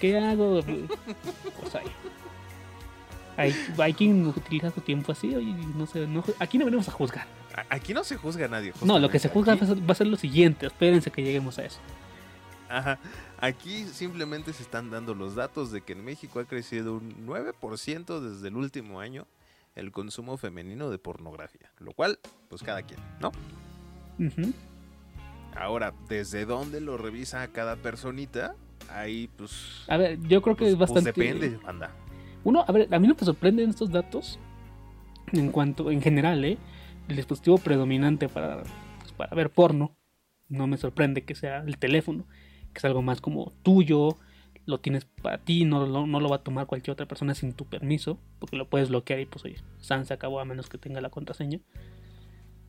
[0.00, 0.60] ¿Qué hago?
[1.60, 1.86] Pues ahí.
[3.36, 6.88] Hay, hay quien utiliza su tiempo así, oye, y no sé, no, aquí no venimos
[6.88, 7.28] a juzgar.
[7.70, 8.72] Aquí no se juzga a nadie.
[8.82, 11.22] No, lo que se juzga va a, ser, va a ser lo siguiente, espérense que
[11.22, 11.78] lleguemos a eso.
[12.68, 12.98] Ajá,
[13.38, 18.18] aquí simplemente se están dando los datos de que en México ha crecido un 9%
[18.18, 19.28] desde el último año
[19.76, 21.70] el consumo femenino de pornografía.
[21.78, 22.18] Lo cual,
[22.48, 23.30] pues cada quien, ¿no?
[25.54, 28.54] Ahora, ¿desde dónde lo revisa cada personita?
[28.90, 29.84] Ahí, pues...
[29.88, 31.12] A ver, yo creo que pues- es pues bastante...
[31.12, 31.90] depende, anda.
[32.44, 34.38] Uno, a ver, a mí no me sorprenden estos datos
[35.32, 36.58] en cuanto, en general, ¿eh?
[37.08, 38.62] El dispositivo predominante para,
[39.00, 39.96] pues, para ver porno,
[40.48, 42.24] no me sorprende que sea el teléfono,
[42.72, 44.16] que es algo más como tuyo,
[44.66, 47.52] lo tienes para ti, no, lo- no lo va a tomar cualquier otra persona sin
[47.54, 50.76] tu permiso, porque lo puedes bloquear y pues oye, San se acabó a menos que
[50.78, 51.60] tenga la contraseña.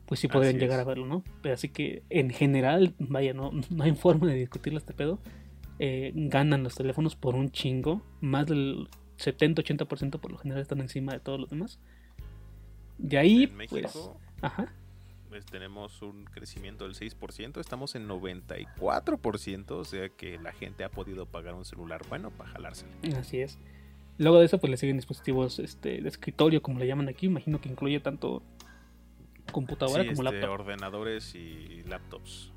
[0.06, 1.22] Pues sí podrían llegar a verlo, ¿no?
[1.42, 5.18] Pero así que en general, vaya, no, no hay forma de discutirle este pedo.
[5.80, 8.88] Eh, ganan los teléfonos por un chingo, más del
[9.18, 11.78] 70-80% por lo general están encima de todos los demás.
[12.96, 13.80] De ahí, en México...
[13.80, 14.10] pues,
[14.42, 14.72] ajá,
[15.28, 20.90] pues tenemos un crecimiento del 6%, estamos en 94%, o sea que la gente ha
[20.90, 22.90] podido pagar un celular bueno para jalárselo.
[23.16, 23.58] así es.
[24.18, 27.26] Luego de eso, pues le siguen dispositivos este, de escritorio, como le llaman aquí.
[27.26, 28.42] Imagino que incluye tanto
[29.52, 30.60] computadora Sí, como este, laptop.
[30.60, 32.52] ordenadores y laptops.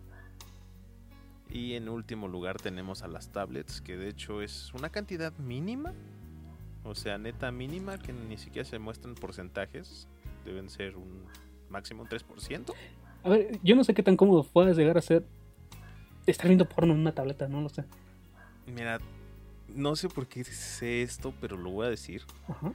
[1.50, 5.94] Y en último lugar tenemos a las tablets, que de hecho es una cantidad mínima,
[6.84, 10.08] o sea, neta mínima, que ni siquiera se muestran porcentajes,
[10.46, 11.26] deben ser un
[11.72, 12.74] máximo un 3%.
[13.24, 15.26] A ver, yo no sé qué tan cómodo puedes llegar a ser
[16.26, 17.86] estar viendo porno en una tableta, no lo sé.
[18.68, 19.00] Mira,
[19.68, 22.24] no sé por qué sé esto, pero lo voy a decir.
[22.48, 22.74] Ajá.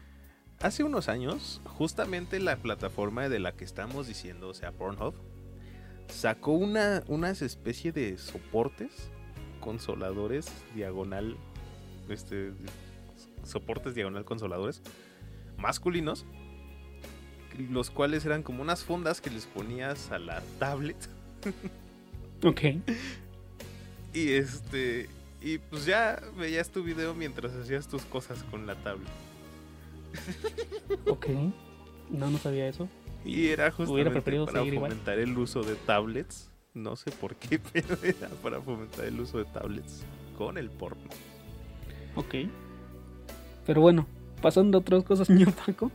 [0.60, 5.14] Hace unos años, justamente la plataforma de la que estamos diciendo, o sea, Pornhub,
[6.08, 9.10] sacó una, unas especie de soportes,
[9.60, 11.36] consoladores, diagonal,
[12.08, 12.52] este,
[13.42, 14.82] soportes diagonal consoladores,
[15.58, 16.24] masculinos,
[17.56, 20.96] los cuales eran como unas fundas que les ponías a la tablet
[22.42, 22.60] Ok.
[24.14, 25.08] y este,
[25.40, 29.08] y pues ya veías tu video mientras hacías tus cosas con la tablet.
[31.06, 31.26] Ok.
[32.10, 32.88] No, no sabía eso.
[33.24, 34.90] Y era justamente para igual.
[34.92, 36.50] fomentar el uso de tablets.
[36.74, 40.04] No sé por qué, pero era para fomentar el uso de tablets
[40.38, 41.08] con el porno.
[42.14, 42.34] Ok.
[43.66, 44.06] Pero bueno,
[44.40, 45.90] pasando a otras cosas, señor Paco.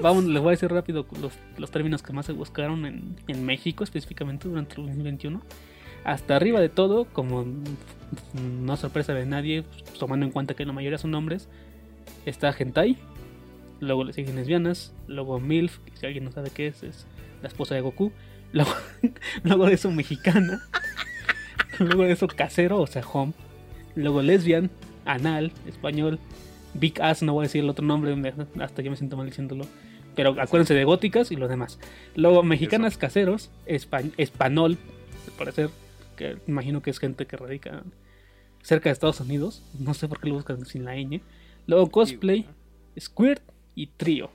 [0.00, 3.44] Vamos, les voy a decir rápido los, los términos que más se buscaron en, en
[3.44, 5.40] México, específicamente durante el 2021.
[6.04, 7.46] Hasta arriba de todo, como
[8.34, 11.48] no sorpresa de nadie, pues, tomando en cuenta que la mayoría son hombres,
[12.26, 12.98] está Hentai,
[13.80, 17.06] luego le siguen lesbianas, luego MILF, que si alguien no sabe qué es, es
[17.40, 18.12] la esposa de Goku,
[18.52, 18.72] luego,
[19.42, 20.62] luego de eso mexicana,
[21.78, 23.32] luego de eso casero, o sea, home,
[23.94, 24.70] luego lesbian,
[25.06, 26.18] anal, español,
[26.74, 28.14] Big Ass, no voy a decir el otro nombre,
[28.60, 29.66] hasta yo me siento mal diciéndolo.
[30.14, 31.78] Pero acuérdense de góticas y los demás.
[32.14, 34.78] Luego, mexicanas caseros, espa- español,
[35.26, 35.70] al parecer,
[36.16, 37.82] que imagino que es gente que radica
[38.62, 39.62] cerca de Estados Unidos.
[39.78, 41.20] No sé por qué lo buscan sin la ñ.
[41.66, 42.46] Luego, cosplay,
[42.98, 43.42] squirt
[43.74, 44.30] y trío.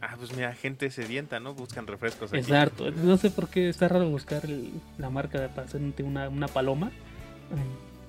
[0.00, 1.54] Ah, pues mira, gente sedienta, ¿no?
[1.54, 2.40] Buscan refrescos aquí.
[2.40, 2.90] Exacto.
[2.90, 6.90] No sé por qué está raro buscar el- la marca para hacerte una, una paloma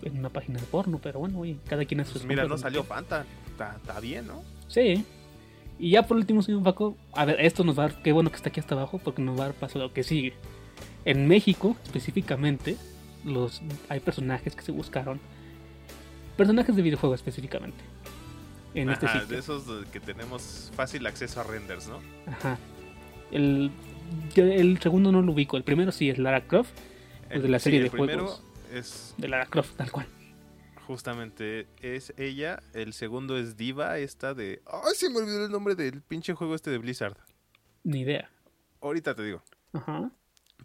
[0.03, 0.99] en, en una página de porno.
[1.01, 3.25] Pero bueno, oye, cada quien hace sus Pues mira, no salió Fanta.
[3.57, 4.43] Está, está bien, ¿no?
[4.67, 5.03] Sí.
[5.79, 8.29] Y ya por último, señor Paco, a ver, esto nos va a dar, qué bueno
[8.29, 10.33] que está aquí hasta abajo, porque nos va a dar paso a lo que sigue.
[11.05, 12.77] En México, específicamente,
[13.25, 15.19] los, hay personajes que se buscaron.
[16.35, 17.83] Personajes de videojuegos específicamente.
[18.75, 19.35] En este Ajá, sitio.
[19.35, 21.99] de esos que tenemos fácil acceso a renders, ¿no?
[22.31, 22.59] Ajá.
[23.31, 23.71] El,
[24.35, 25.57] el segundo no lo ubico.
[25.57, 26.69] El primero sí es Lara Croft.
[27.27, 28.43] Pues de la sí, serie el de primero juegos.
[28.73, 30.05] es De Lara Croft, tal cual.
[30.87, 34.61] Justamente es ella, el segundo es Diva, esta de...
[34.65, 37.17] Ay, se me olvidó el nombre del pinche juego este de Blizzard.
[37.83, 38.31] Ni idea.
[38.81, 39.43] Ahorita te digo.
[39.73, 40.09] Ajá.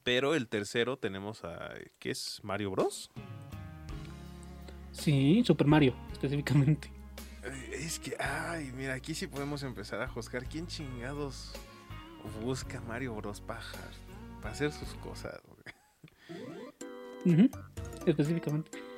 [0.04, 1.74] Pero el tercero tenemos a...
[1.98, 2.38] ¿Qué es?
[2.44, 3.10] ¿Mario Bros?
[4.92, 6.92] Sí, Super Mario, específicamente.
[7.72, 10.44] Es que, ay, mira, aquí sí podemos empezar a juzgar.
[10.46, 11.52] ¿Quién chingados
[12.44, 13.78] busca Mario Bros paja
[14.40, 15.40] para hacer sus cosas?
[15.48, 17.34] güey?
[17.34, 17.50] Ujú,
[18.06, 18.91] Específicamente.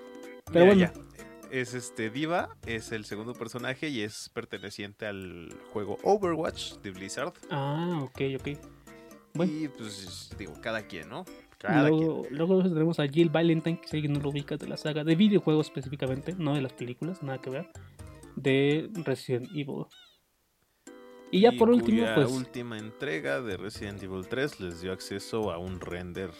[0.52, 1.08] Pero Mira, bueno.
[1.10, 1.48] ya.
[1.50, 7.32] Es este Diva, es el segundo personaje y es perteneciente al juego Overwatch de Blizzard.
[7.50, 8.58] Ah, ok, ok.
[9.34, 9.52] Bueno.
[9.52, 11.24] Y pues digo, cada quien, ¿no?
[11.58, 11.96] Cada quien.
[11.96, 15.04] Luego, luego tenemos a Jill Valentine, que si alguien no lo ubica de la saga
[15.04, 17.70] de videojuegos específicamente, no de las películas, nada que ver,
[18.36, 19.86] de Resident Evil.
[21.30, 25.52] Y ya por último, cuya pues última entrega de Resident Evil 3 les dio acceso
[25.52, 26.30] a un render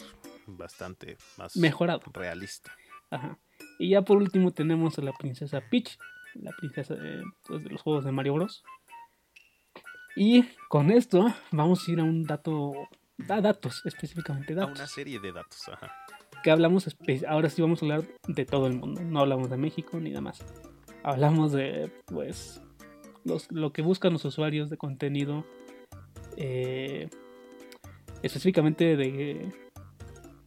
[0.47, 2.01] bastante más Mejorado.
[2.13, 2.71] realista.
[3.09, 3.37] Ajá.
[3.79, 5.97] Y ya por último tenemos a la princesa Peach,
[6.35, 8.63] la princesa de, pues, de los juegos de Mario Bros.
[10.15, 12.73] Y con esto vamos a ir a un dato,
[13.29, 15.67] a datos específicamente A datos, una serie de datos.
[15.67, 15.91] Ajá.
[16.43, 16.95] que hablamos,
[17.27, 20.39] ahora sí vamos a hablar de todo el mundo, no hablamos de México ni demás.
[21.03, 22.61] Hablamos de, pues,
[23.23, 25.45] los- lo que buscan los usuarios de contenido,
[26.37, 27.09] eh,
[28.21, 29.51] específicamente de,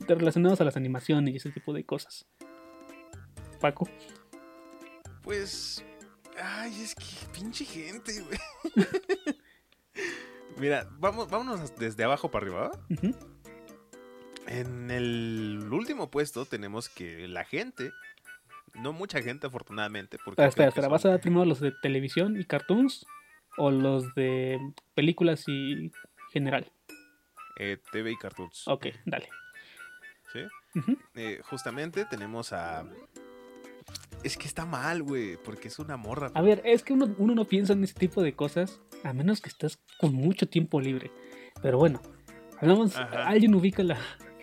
[0.06, 2.26] de relacionados a las animaciones y ese tipo de cosas.
[3.58, 3.88] Paco.
[5.22, 5.84] Pues.
[6.40, 8.38] Ay, es que pinche gente, güey.
[10.56, 12.70] Mira, vamos, vámonos desde abajo para arriba.
[14.46, 17.90] En el último puesto tenemos que la gente,
[18.74, 20.70] no mucha gente afortunadamente, porque espera.
[20.70, 23.06] son- ¿Vas a dar primero los de televisión y cartoons?
[23.56, 24.58] ¿O los de
[24.94, 25.90] películas y
[26.32, 26.70] general?
[27.60, 28.68] eh, TV y cartoons.
[28.68, 29.28] Ok, dale.
[30.32, 30.40] ¿sí?
[31.16, 32.86] Eh, justamente tenemos a...
[34.24, 36.30] Es que está mal, güey, porque es una morra.
[36.34, 39.40] A ver, es que uno, uno no piensa en ese tipo de cosas a menos
[39.40, 41.10] que estés con mucho tiempo libre.
[41.62, 42.00] Pero bueno,
[42.60, 42.96] hablamos.
[42.96, 43.28] Ajá.
[43.28, 43.98] Alguien ubica la,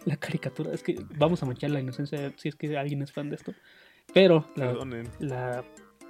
[0.05, 0.73] la caricatura.
[0.73, 3.53] Es que vamos a manchar la inocencia si es que alguien es fan de esto.
[4.13, 4.73] Pero la,
[5.19, 5.65] la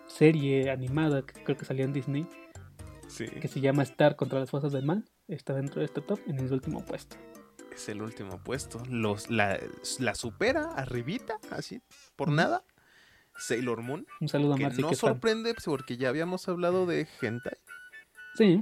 [0.08, 2.28] serie animada que creo que salió en Disney,
[3.08, 6.20] Sí, que se llama Star contra las fuerzas del mal, está dentro de este top
[6.28, 7.16] en el último puesto.
[7.74, 8.82] es el último puesto.
[8.90, 9.60] Los, la,
[10.00, 11.82] la supera arribita, así,
[12.16, 12.64] por nada.
[13.38, 15.12] Sailor Moon, Un saludo a que Marcy, no que fan.
[15.12, 17.58] sorprende pues, porque ya habíamos hablado de hentai.
[18.36, 18.62] Sí,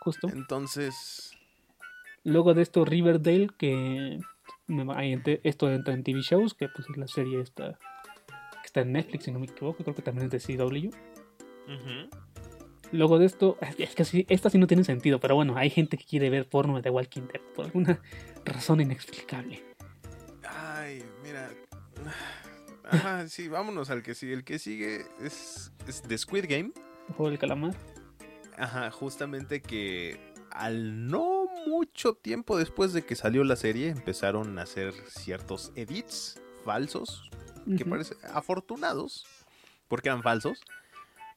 [0.00, 0.28] justo.
[0.28, 1.32] Entonces,
[2.24, 4.20] Luego de esto, Riverdale, que
[5.42, 9.24] esto entra en TV shows, que pues es la serie esta que está en Netflix,
[9.24, 10.90] si no me equivoco, creo que también es de CW.
[12.92, 15.96] Luego de esto, es que sí, esta sí no tiene sentido, pero bueno, hay gente
[15.96, 18.00] que quiere ver porno de Walking Dead por alguna
[18.44, 19.62] razón inexplicable.
[22.92, 24.34] Ajá, sí, vámonos al que sigue.
[24.34, 26.72] El que sigue es, es The Squid Game.
[27.08, 27.74] El juego del calamar.
[28.58, 30.20] Ajá, justamente que
[30.50, 36.38] al no mucho tiempo después de que salió la serie empezaron a hacer ciertos edits
[36.64, 37.30] falsos,
[37.64, 37.90] que Ujú.
[37.90, 39.26] parecen afortunados,
[39.88, 40.60] porque eran falsos,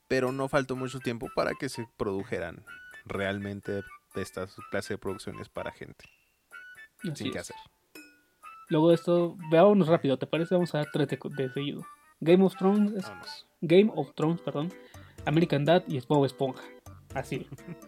[0.09, 2.65] pero no faltó mucho tiempo para que se produjeran
[3.05, 3.83] realmente
[4.15, 6.05] estas clase de producciones para gente
[7.03, 7.55] Así sin que hacer.
[8.69, 10.55] Luego de esto, veámonos rápido, ¿te parece?
[10.55, 11.85] Vamos a dar tres de, de seguido.
[12.19, 13.45] Game of Thrones, es-.
[13.61, 14.71] Game of Thrones, perdón,
[15.25, 16.63] American Dad y Bob Esponja.
[17.13, 17.47] Así.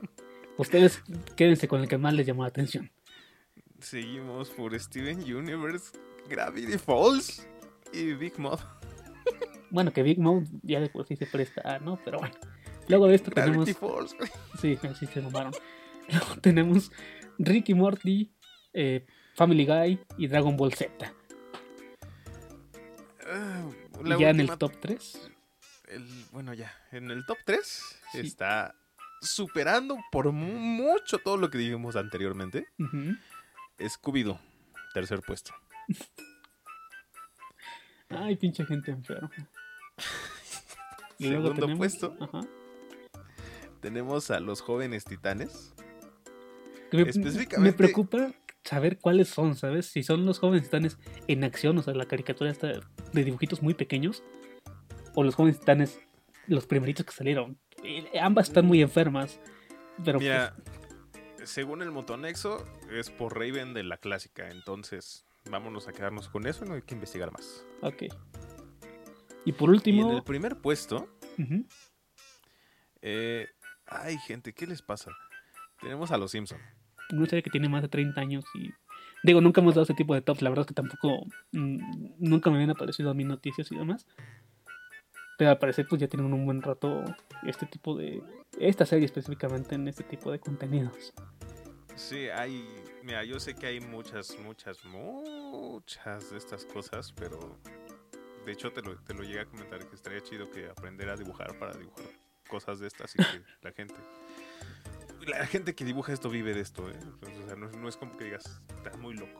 [0.58, 1.04] Ustedes
[1.36, 2.92] quédense con el que más les llamó la atención.
[3.80, 5.92] Seguimos por Steven Universe,
[6.30, 7.48] Gravity Falls
[7.94, 8.62] y Big Mouth.
[9.70, 12.00] Bueno, que Big Mouth ya de por sí se presta, a, ¿no?
[12.06, 12.34] Pero bueno.
[12.88, 13.66] Luego de esto tenemos.
[13.66, 14.30] Gravity Falls, güey.
[14.62, 15.52] Sí, sí se mamaron.
[16.10, 16.90] Luego tenemos
[17.38, 18.32] Ricky Morty,
[18.72, 19.06] eh,
[19.38, 21.14] Family Guy y Dragon Ball Z.
[23.30, 23.70] Ah,
[24.04, 25.32] Y ya en el top 3.
[25.90, 28.20] el- bueno, ya, en el top 3 Sí.
[28.20, 28.74] está
[29.22, 32.68] superando por mu- mucho todo lo que dijimos anteriormente.
[33.80, 34.40] Scooby-Doo,
[34.94, 35.54] tercer puesto.
[38.10, 39.30] Ay, pinche gente enferma.
[41.20, 41.78] Y luego Segundo tenemos.
[41.80, 42.42] puesto, Ajá.
[43.82, 45.74] tenemos a los jóvenes titanes.
[46.92, 48.32] Que me, Específicamente- me preocupa
[48.68, 49.88] saber cuáles son, ¿sabes?
[49.88, 50.98] Si son los jóvenes titanes
[51.28, 54.24] en acción, o sea, la caricatura está de dibujitos muy pequeños,
[55.16, 56.00] o los jóvenes titanes,
[56.48, 57.58] los primeritos que salieron.
[57.84, 59.40] Eh, ambas están muy enfermas.
[60.04, 60.56] Pero Mira,
[61.44, 64.50] según el Motonexo, es por Raven de la clásica.
[64.50, 66.66] Entonces, vámonos a quedarnos con eso.
[66.66, 67.66] No hay que investigar más.
[67.80, 68.14] pues, ok.
[69.46, 71.08] Y por Y en último, el primer puesto,
[71.38, 71.66] ujú,
[73.02, 73.48] eh,
[73.86, 75.12] ay, gente, ¿qué les pasa?
[75.80, 76.60] Tenemos a los Simpson.
[77.12, 78.72] Una serie que tiene más de 30 años y.
[79.24, 80.42] Digo, nunca hemos dado ese tipo de tops.
[80.42, 81.26] La verdad es que tampoco.
[81.52, 84.06] mm, nunca me habían aparecido a mí noticias y demás.
[85.38, 87.04] Pero al parecer, pues ya tienen un buen rato
[87.46, 88.22] este tipo de.
[88.60, 91.14] Esta serie específicamente en este tipo de contenidos.
[91.96, 92.68] Sí, hay.
[93.04, 97.58] Mira, yo sé que hay muchas, muchas, muchas de estas cosas, pero.
[98.46, 101.18] De hecho, te lo, te lo llegué a comentar que estaría chido que aprender a
[101.18, 102.06] dibujar para dibujar
[102.48, 103.96] cosas de estas y que la gente.
[105.28, 106.96] La gente que dibuja esto vive de esto, ¿eh?
[107.02, 109.40] Entonces, o sea, no, es- no es como que digas, estás muy loco.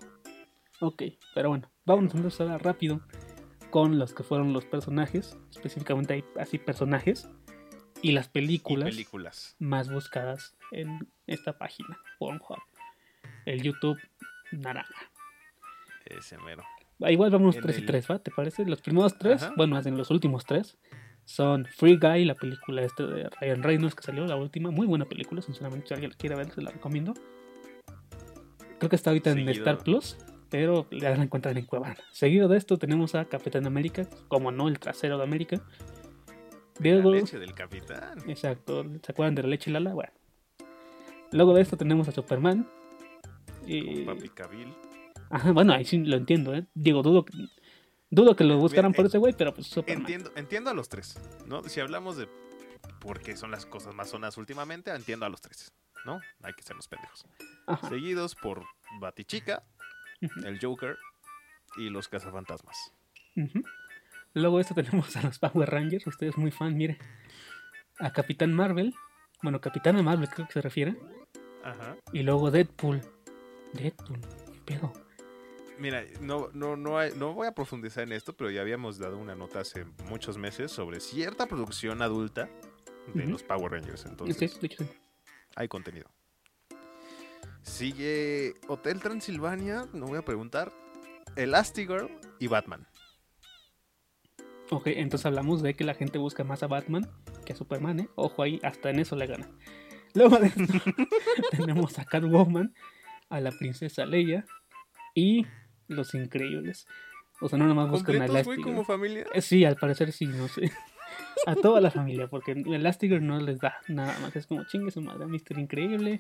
[0.80, 3.02] Ok, pero bueno, vamos a empezar rápido
[3.72, 5.38] con los que fueron los personajes.
[5.52, 7.30] Específicamente hay así personajes.
[8.02, 8.90] Y las Y películas.
[8.90, 9.56] películas.
[9.60, 12.60] más buscadas en esta página, Pornhub.
[13.46, 13.98] El YouTube
[14.52, 14.94] naranja.
[16.06, 16.64] Ese mero.
[17.02, 18.20] Ah, Igual vamos En 3 y el- 3, ¿va?
[18.20, 18.66] ¿Te parece?
[18.66, 19.54] Los primeros tres, Ajá.
[19.58, 20.78] bueno, más bien los últimos tres,
[21.28, 24.72] son Free Guy, la película este de Ryan Reynolds que salió, la última.
[24.72, 27.14] Muy buena película, sinceramente, si alguien la quiere ver, se la recomiendo.
[28.80, 29.52] Creo que está ahorita en Seguido.
[29.52, 30.18] Star Plus,
[30.50, 31.98] pero ya la encuentran en Cuevana.
[32.14, 35.62] Seguido de esto tenemos a Capitán América, como no, el trasero de América.
[36.80, 38.20] La Luego, leche del capitán.
[38.30, 39.94] Exacto, ¿se acuerdan de la leche Lala?
[39.94, 40.14] Bueno.
[41.34, 42.66] Luego de esto tenemos a Superman.
[43.66, 44.06] Y...
[44.06, 44.74] Papi Cabil.
[45.30, 46.66] Ajá, bueno, ahí sí lo entiendo, ¿eh?
[46.74, 47.34] Digo, dudo que,
[48.10, 50.02] dudo que lo buscaran Mira, por eh, ese güey, pero pues Superman.
[50.02, 51.64] Entiendo, entiendo a los tres, ¿no?
[51.64, 52.28] Si hablamos de
[53.00, 55.74] por qué son las cosas más sonas últimamente, entiendo a los tres,
[56.06, 56.20] ¿no?
[56.44, 57.26] Hay que ser los pendejos.
[57.66, 57.90] Ajá.
[57.90, 58.66] Seguidos por
[59.00, 59.64] Batichica,
[60.46, 60.98] el Joker
[61.78, 62.94] y los cazafantasmas.
[64.34, 66.98] Luego esto tenemos a los Power Rangers, usted es muy fan, mire.
[68.00, 68.94] A Capitán Marvel,
[69.42, 70.96] bueno, Capitana Marvel creo que se refiere.
[71.64, 71.98] Ajá.
[72.14, 73.02] Y luego Deadpool.
[73.74, 74.94] Deadpool, ¿qué pedo?
[75.80, 79.18] Mira, no, no, no, hay- no voy a profundizar en esto, pero ya habíamos dado
[79.18, 82.50] una nota hace muchos meses sobre cierta producción adulta
[83.14, 84.06] de los Power Rangers.
[84.06, 84.86] Entonces, Sí, sí.
[85.56, 86.10] hay contenido.
[87.62, 90.72] Sigue Hotel Transilvania, no voy a preguntar.
[91.36, 92.10] Elastigirl
[92.40, 92.88] y Batman.
[94.70, 97.10] Ok, entonces hablamos de que la gente busca más a Batman
[97.46, 98.10] que a Superman, ¿eh?
[98.16, 99.50] Ojo ahí, hasta en eso le gana.
[100.14, 100.50] Luego de
[101.52, 102.74] tenemos a Catwoman,
[103.30, 104.46] a la princesa Leia
[105.14, 105.46] y
[105.88, 106.88] los increíbles.
[107.40, 108.64] O sea, no nomás buscan a ¿Completos, güey, Elastigirl.
[108.64, 109.26] como familia?
[109.34, 110.72] Eh, Sí, al parecer sí, no sé.
[111.46, 114.36] A toda la familia, porque Elastigirl no les da nada más.
[114.36, 116.20] Es como chingue su madre, Mister Increíble,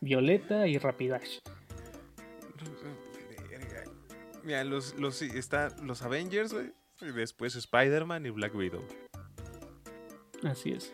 [0.00, 1.38] Violeta y Rapidash.
[4.44, 6.72] Mira, los, los, está los Avengers, güey.
[7.00, 8.84] Y después Spider-Man y Black Widow.
[10.42, 10.92] Así es.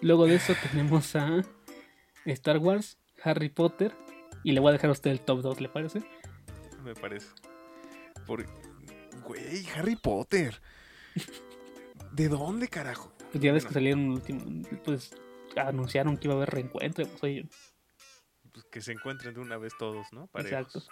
[0.00, 1.42] Luego de eso tenemos a
[2.26, 3.92] Star Wars, Harry Potter.
[4.44, 6.02] Y le voy a dejar a usted el top 2, ¿le parece?
[6.84, 7.28] Me parece.
[8.26, 8.44] Por...
[9.24, 10.60] Güey, Harry Potter.
[12.12, 13.12] ¿De dónde, carajo?
[13.32, 15.14] Pues ya ves Bueno, que salieron último, pues
[15.56, 17.06] anunciaron que iba a haber reencuentro.
[17.06, 17.48] Pues oye,
[18.52, 20.26] pues, que se encuentren de una vez todos, ¿no?
[20.28, 20.52] Parejos.
[20.76, 20.82] exacto.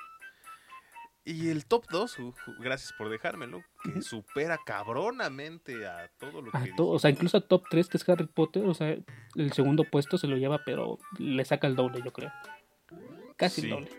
[1.25, 2.17] Y el top 2,
[2.61, 6.73] gracias por dejármelo, que supera cabronamente a todo lo que...
[6.77, 8.97] To- o sea, incluso a top 3 que es Harry Potter, o sea,
[9.35, 12.31] el segundo puesto se lo lleva, pero le saca el doble, yo creo.
[13.37, 13.67] Casi Sí.
[13.67, 13.91] el doble.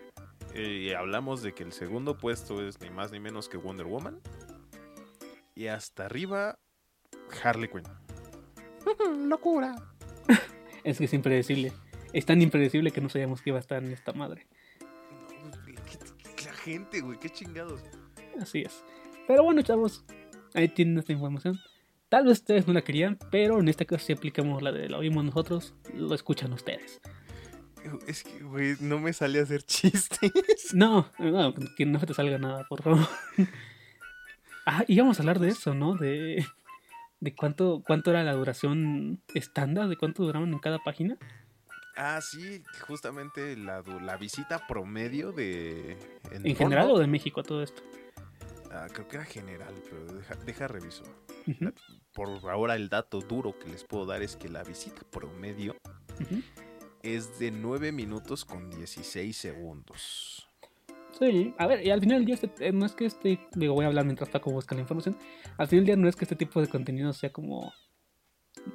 [0.58, 4.20] Y hablamos de que el segundo puesto es ni más ni menos que Wonder Woman.
[5.54, 6.58] Y hasta arriba,
[7.42, 7.84] Harley Quinn.
[9.28, 9.74] ¡Locura!
[10.84, 11.72] Es que es impredecible.
[12.12, 14.46] Es tan impredecible que no sabíamos que iba a estar en esta madre.
[15.44, 15.98] No, pues, ¿qué-
[16.36, 17.82] qué- la gente, güey, qué chingados.
[18.40, 18.82] Así es.
[19.26, 20.04] Pero bueno, chavos,
[20.54, 21.58] ahí tienen esta información.
[22.08, 24.96] Tal vez ustedes no la querían, pero en este caso si aplicamos la de la
[24.98, 27.00] oímos nosotros, lo escuchan ustedes.
[28.06, 30.30] Es que, güey, no me sale a hacer chistes.
[30.74, 33.06] No, no, que no te salga nada, por favor.
[34.70, 35.94] Ah, íbamos a hablar de eso, ¿no?
[35.96, 36.44] De,
[37.20, 41.16] de cuánto, cuánto era la duración estándar, de cuánto duraban en cada página.
[41.96, 45.96] Ah, sí, justamente la, la visita promedio de...
[46.30, 47.82] ¿En general o de México a todo esto?
[48.70, 51.02] Ah, creo que era general, pero deja, deja reviso.
[52.12, 55.76] Por ahora el dato duro que les puedo dar es que la visita promedio
[56.20, 56.42] ujú.
[57.02, 60.48] Es de 9 minutos con 16 segundos.
[61.18, 63.74] Sí, a ver, y al final del día este- eh, no es que este, digo,
[63.74, 65.16] voy a hablar mientras Paco busca la información,
[65.56, 67.72] al final del día no es que este tipo de contenido sea como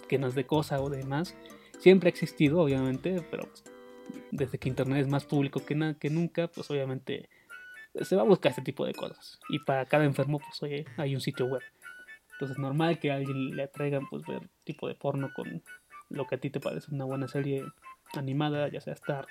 [0.09, 1.35] que nos dé cosa o demás,
[1.79, 3.63] siempre ha existido, obviamente, pero pues,
[4.31, 7.29] desde que Internet es más público que, na- que nunca, pues obviamente
[8.01, 11.13] se va a buscar este tipo de cosas, y para cada enfermo, pues oye, hay
[11.15, 11.61] un sitio web,
[12.33, 15.61] entonces es normal que a alguien le atraigan, pues ver tipo de porno con
[16.09, 17.63] lo que a ti te parece una buena serie
[18.15, 19.25] animada, ya sea Star,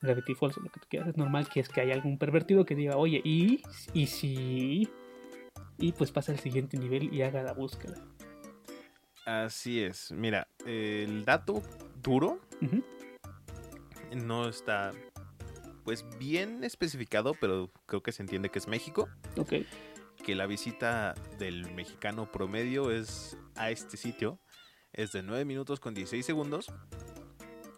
[0.00, 2.64] Gravity Falls o lo que tú quieras, es normal que es que haya algún pervertido
[2.64, 3.62] que diga, oye, y,
[3.92, 4.88] y si,
[5.78, 7.96] y pues pasa al siguiente nivel y haga la búsqueda.
[9.24, 10.12] Así es.
[10.12, 11.62] Mira, el dato
[12.02, 12.40] duro
[14.14, 14.92] no está
[15.84, 19.08] pues bien especificado, pero creo que se entiende que es México.
[19.36, 19.54] Ok,
[20.24, 24.40] Que la visita del mexicano promedio es a este sitio
[24.96, 26.72] es de 9 minutos con 16 segundos.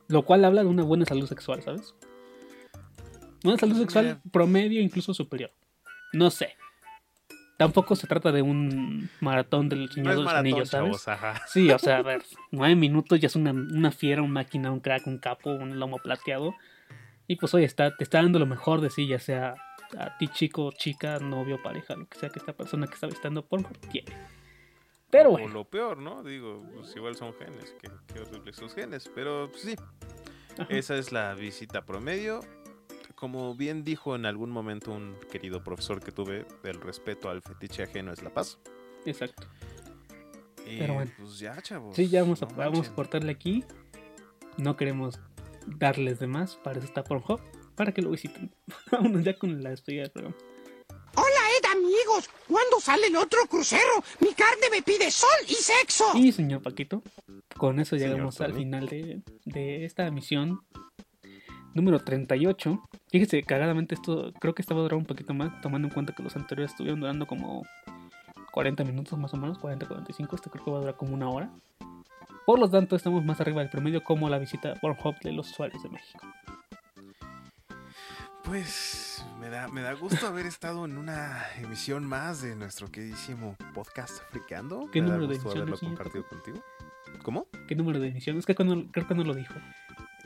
[0.09, 1.94] Lo cual habla de una buena salud sexual, ¿sabes?
[3.44, 4.20] Una salud sexual Mira.
[4.32, 5.52] promedio, incluso superior.
[6.12, 6.56] No sé.
[7.56, 11.02] Tampoco se trata de un maratón del Señor de los maratón, Anillos, ¿sabes?
[11.02, 11.42] chavos, ajá.
[11.48, 14.80] Sí, o sea, a ver, nueve minutos ya es una, una fiera, un máquina, un
[14.80, 16.54] crack, un capo, un lomo plateado.
[17.26, 19.54] Y pues oye, está, te está dando lo mejor de sí, ya sea
[19.98, 23.44] a ti chico, chica, novio, pareja, lo que sea que esta persona que está visitando
[23.44, 24.12] por quiere.
[25.11, 26.22] Pero O bueno, lo peor, ¿no?
[26.22, 29.11] Digo, pues igual son genes, qué horribles sus genes.
[29.14, 29.76] Pero pues, sí,
[30.59, 32.40] ajá, esa es la visita promedio.
[33.14, 37.82] Como bien dijo en algún momento un querido profesor que tuve, el respeto al fetiche
[37.82, 38.59] ajeno es la paz.
[39.04, 39.46] exacto.
[40.66, 41.11] Y Pero bueno.
[41.16, 41.96] pues ya, chavos.
[41.96, 43.64] Sí, ya vamos a, vamos a cortarle aquí.
[44.59, 45.18] No queremos
[45.66, 47.40] darles de más, para eso está Pornhub,
[47.74, 48.54] para que lo visiten.
[48.92, 50.36] Vámonos ya con la despedida del programa.
[51.89, 52.28] Amigos.
[52.47, 54.05] ¿Cuándo sale el otro crucero?
[54.20, 56.05] Mi carne me pide sol y sexo.
[56.14, 57.03] Y señor Paquito,
[57.57, 60.61] con eso Señor llegamos al final de, de esta misión
[61.72, 62.82] número 38.
[63.11, 66.14] Fíjese, cagadamente esto creo que esta va a durar un poquito más, tomando en cuenta
[66.14, 67.64] que los anteriores estuvieron durando como
[68.53, 71.51] 40 minutos más o menos, 40-45, este creo que va a durar como una hora.
[72.45, 75.51] Por lo tanto, estamos más arriba del promedio como la visita a Pornhub de los
[75.51, 76.26] usuarios de México.
[78.45, 79.07] Pues
[79.40, 84.20] me da, me da gusto haber estado en una emisión más de nuestro queridísimo podcast
[84.30, 84.88] Friqueando.
[84.92, 86.64] ¿Qué me da número de gusto emisión haberlo es, compartido contigo.
[87.22, 87.46] ¿Cómo?
[87.66, 88.36] ¿Qué número de emisión?
[88.38, 89.54] Es que cuando- creo que no lo dijo.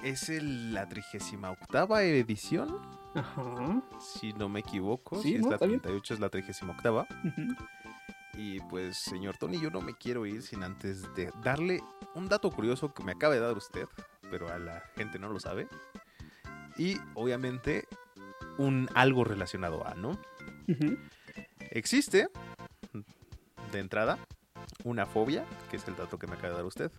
[0.03, 2.79] Es el- la 38 edición,
[3.15, 3.83] Ajá.
[4.01, 5.17] si no me equivoco.
[5.23, 5.49] Sí, si es ¿no?
[5.51, 5.81] la Está bien.
[5.81, 7.55] 38 es la 38 ujú.
[8.35, 11.83] Y pues, señor Tony, yo no me quiero ir sin antes de darle
[12.15, 13.87] un dato curioso que me acaba de dar usted,
[14.31, 15.69] pero a la gente no lo sabe.
[16.79, 17.87] Y obviamente
[18.59, 20.19] un algo relacionado a, ¿no?
[21.71, 22.29] Existe,
[23.73, 24.19] de entrada,
[24.85, 26.93] una fobia, que es el dato que me acaba de dar usted,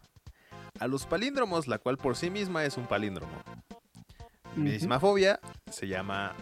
[0.80, 3.42] a los palíndromos, la cual por sí misma es un palíndromo.
[4.56, 5.40] Misma fobia
[5.72, 6.34] se llama,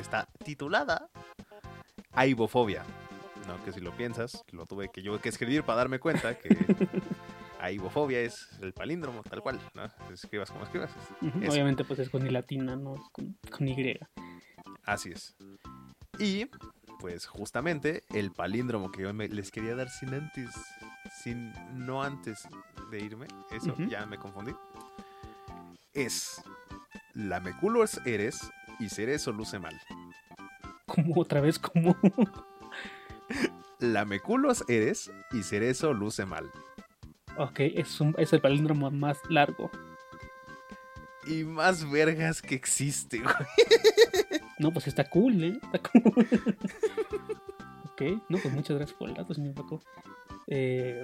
[0.00, 1.08] está titulada
[2.12, 2.84] aibofobia.
[3.46, 6.48] No, que si lo piensas, lo tuve que yo que escribir para darme cuenta que
[7.60, 9.84] aibofobia es el palíndromo, tal cual, ¿no?
[10.12, 10.90] Escribas como escribas.
[11.20, 13.98] Obviamente pues es con I latina, no es con, con Y.
[14.84, 15.36] Así es.
[16.18, 16.46] Y,
[17.00, 20.50] pues justamente, el palíndromo que yo me- les quería dar sin antes,
[21.22, 22.46] sin, no antes
[22.90, 24.52] de irme, eso ya me confundí,
[25.94, 26.42] es
[27.14, 29.80] lameculos eres y cerezo luce mal.
[30.86, 31.96] Como otra vez, como...
[33.78, 36.50] Lameculos eres y cerezo luce mal.
[37.36, 39.70] Ok, es, un, es el palíndromo más largo.
[41.26, 43.34] Y más vergas que existe, güey.
[44.58, 45.58] No, pues está cool, ¿eh?
[45.62, 46.02] Está cool.
[47.92, 49.80] ok, no, pues muchas gracias por el dato, señor Paco.
[50.46, 51.00] Eh,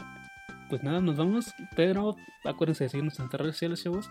[0.69, 4.11] pues nada, nos vamos, pero acuérdense de seguirnos en nuestras redes sociales, chavos.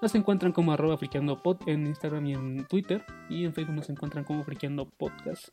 [0.00, 3.04] Nos encuentran como arroba friqueando pod en Instagram y en Twitter.
[3.28, 5.48] Y en Facebook nos encuentran como friqueando podcast.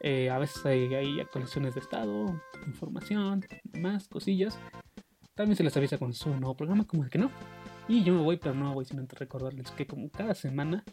[0.00, 3.44] Eh, a veces hay, hay actualizaciones de estado, información,
[3.78, 4.58] más cosillas.
[5.34, 7.30] También se les avisa cuando se sube un nuevo programa, como de que no.
[7.88, 10.84] Y yo me voy, pero no voy sin antes recordarles que como cada semana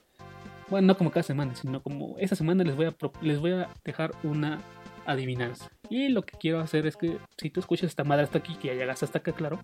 [0.70, 3.70] bueno, no como cada semana, sino como esta semana les voy a, les voy a
[3.84, 4.62] dejar una
[5.06, 5.72] adivinanza.
[5.90, 8.68] Y lo que quiero hacer es que si tú escuchas esta madre hasta aquí, que
[8.68, 9.60] ya llegaste hasta acá, claro,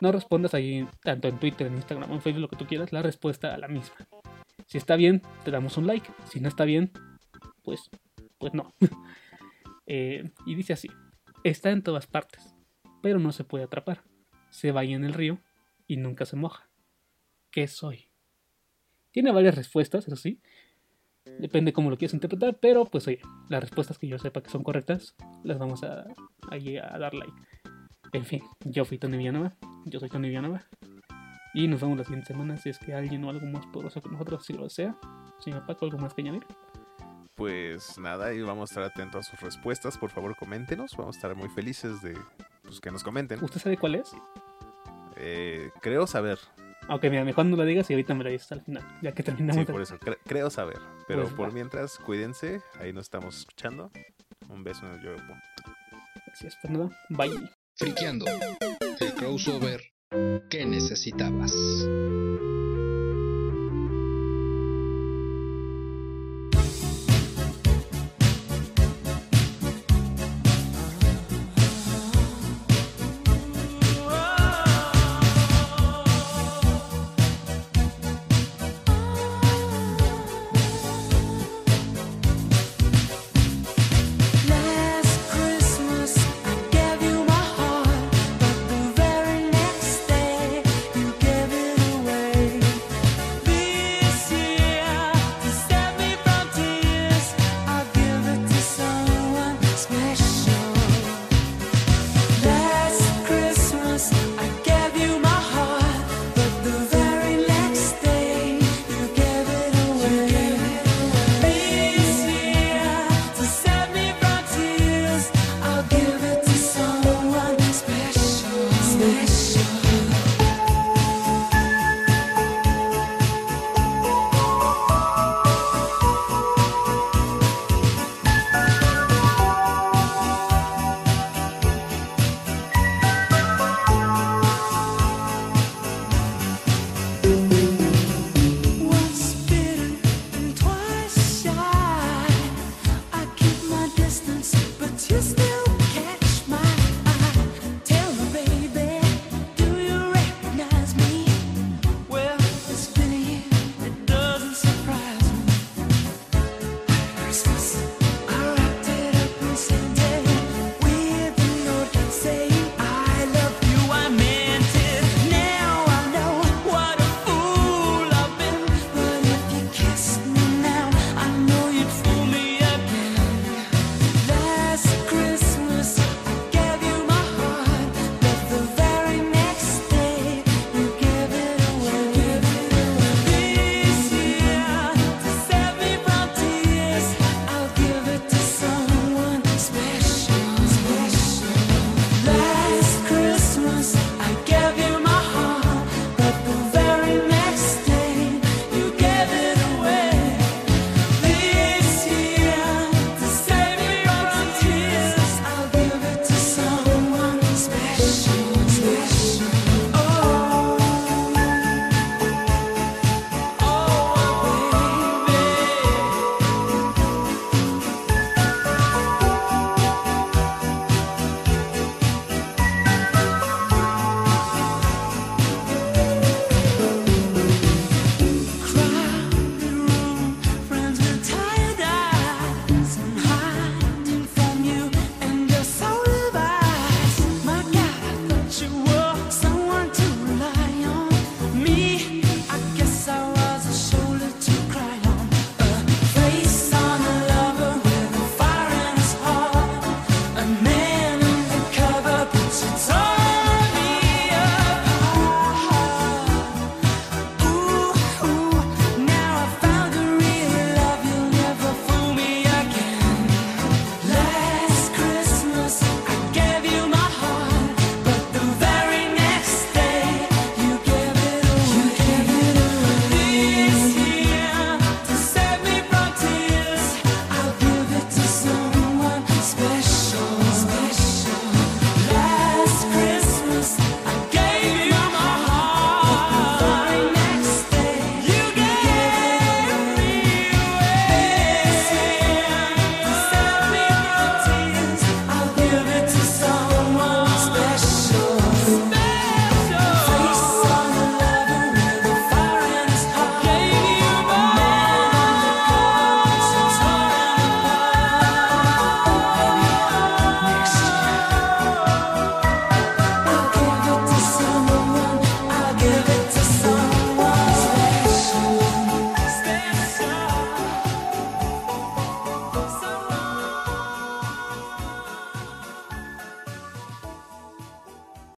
[0.00, 3.02] no respondas ahí, tanto en Twitter, en Instagram, en Facebook, lo que tú quieras, la
[3.02, 3.94] respuesta a la misma.
[4.66, 6.10] Si está bien, te damos un like.
[6.30, 6.90] Si no está bien,
[7.62, 7.90] pues,
[8.38, 8.72] pues no.
[9.92, 10.88] Eh, y dice así,
[11.42, 12.49] está en todas partes,
[13.02, 14.02] pero no se puede atrapar.
[14.50, 15.38] Se baña en el río
[15.86, 16.68] y nunca se moja.
[17.50, 18.08] ¿Qué soy?
[19.10, 20.40] Tiene varias respuestas, eso sí.
[21.38, 24.62] Depende cómo lo quieras interpretar, pero pues oye, las respuestas que yo sepa que son
[24.62, 27.32] correctas, las vamos a, a, a dar like.
[28.12, 30.64] En fin, yo fui Tony Villanova, yo soy Tony Villanova.
[31.52, 34.08] Y nos vemos la siguiente semana si es que alguien o algo más poderoso que
[34.08, 34.96] nosotros, si lo desea.
[35.38, 36.44] Señor Paco, ¿algo más que añadir?
[37.34, 39.98] Pues nada, y vamos a estar atentos a sus respuestas.
[39.98, 40.96] Por favor, coméntenos.
[40.96, 42.16] Vamos a estar muy felices de
[42.70, 43.42] pues, que nos comenten.
[43.42, 44.12] ¿Usted sabe cuál es?
[45.16, 46.38] Eh, creo saber.
[46.88, 49.22] Ok, mira, mejor no lo digas y ahorita me lo dices al final, ya que
[49.22, 49.66] terminamos.
[49.66, 50.78] Sí, por eso, cre creo saber.
[51.06, 51.52] Pero Pues por va.
[51.52, 52.62] mientras, cuídense.
[52.80, 53.90] Ahí nos estamos escuchando.
[54.48, 55.10] Un beso en el yo.
[56.32, 57.30] Así es, pues nada, bye.
[57.76, 58.24] Friqueando.
[59.00, 59.82] El crossover
[60.48, 61.52] que necesitabas.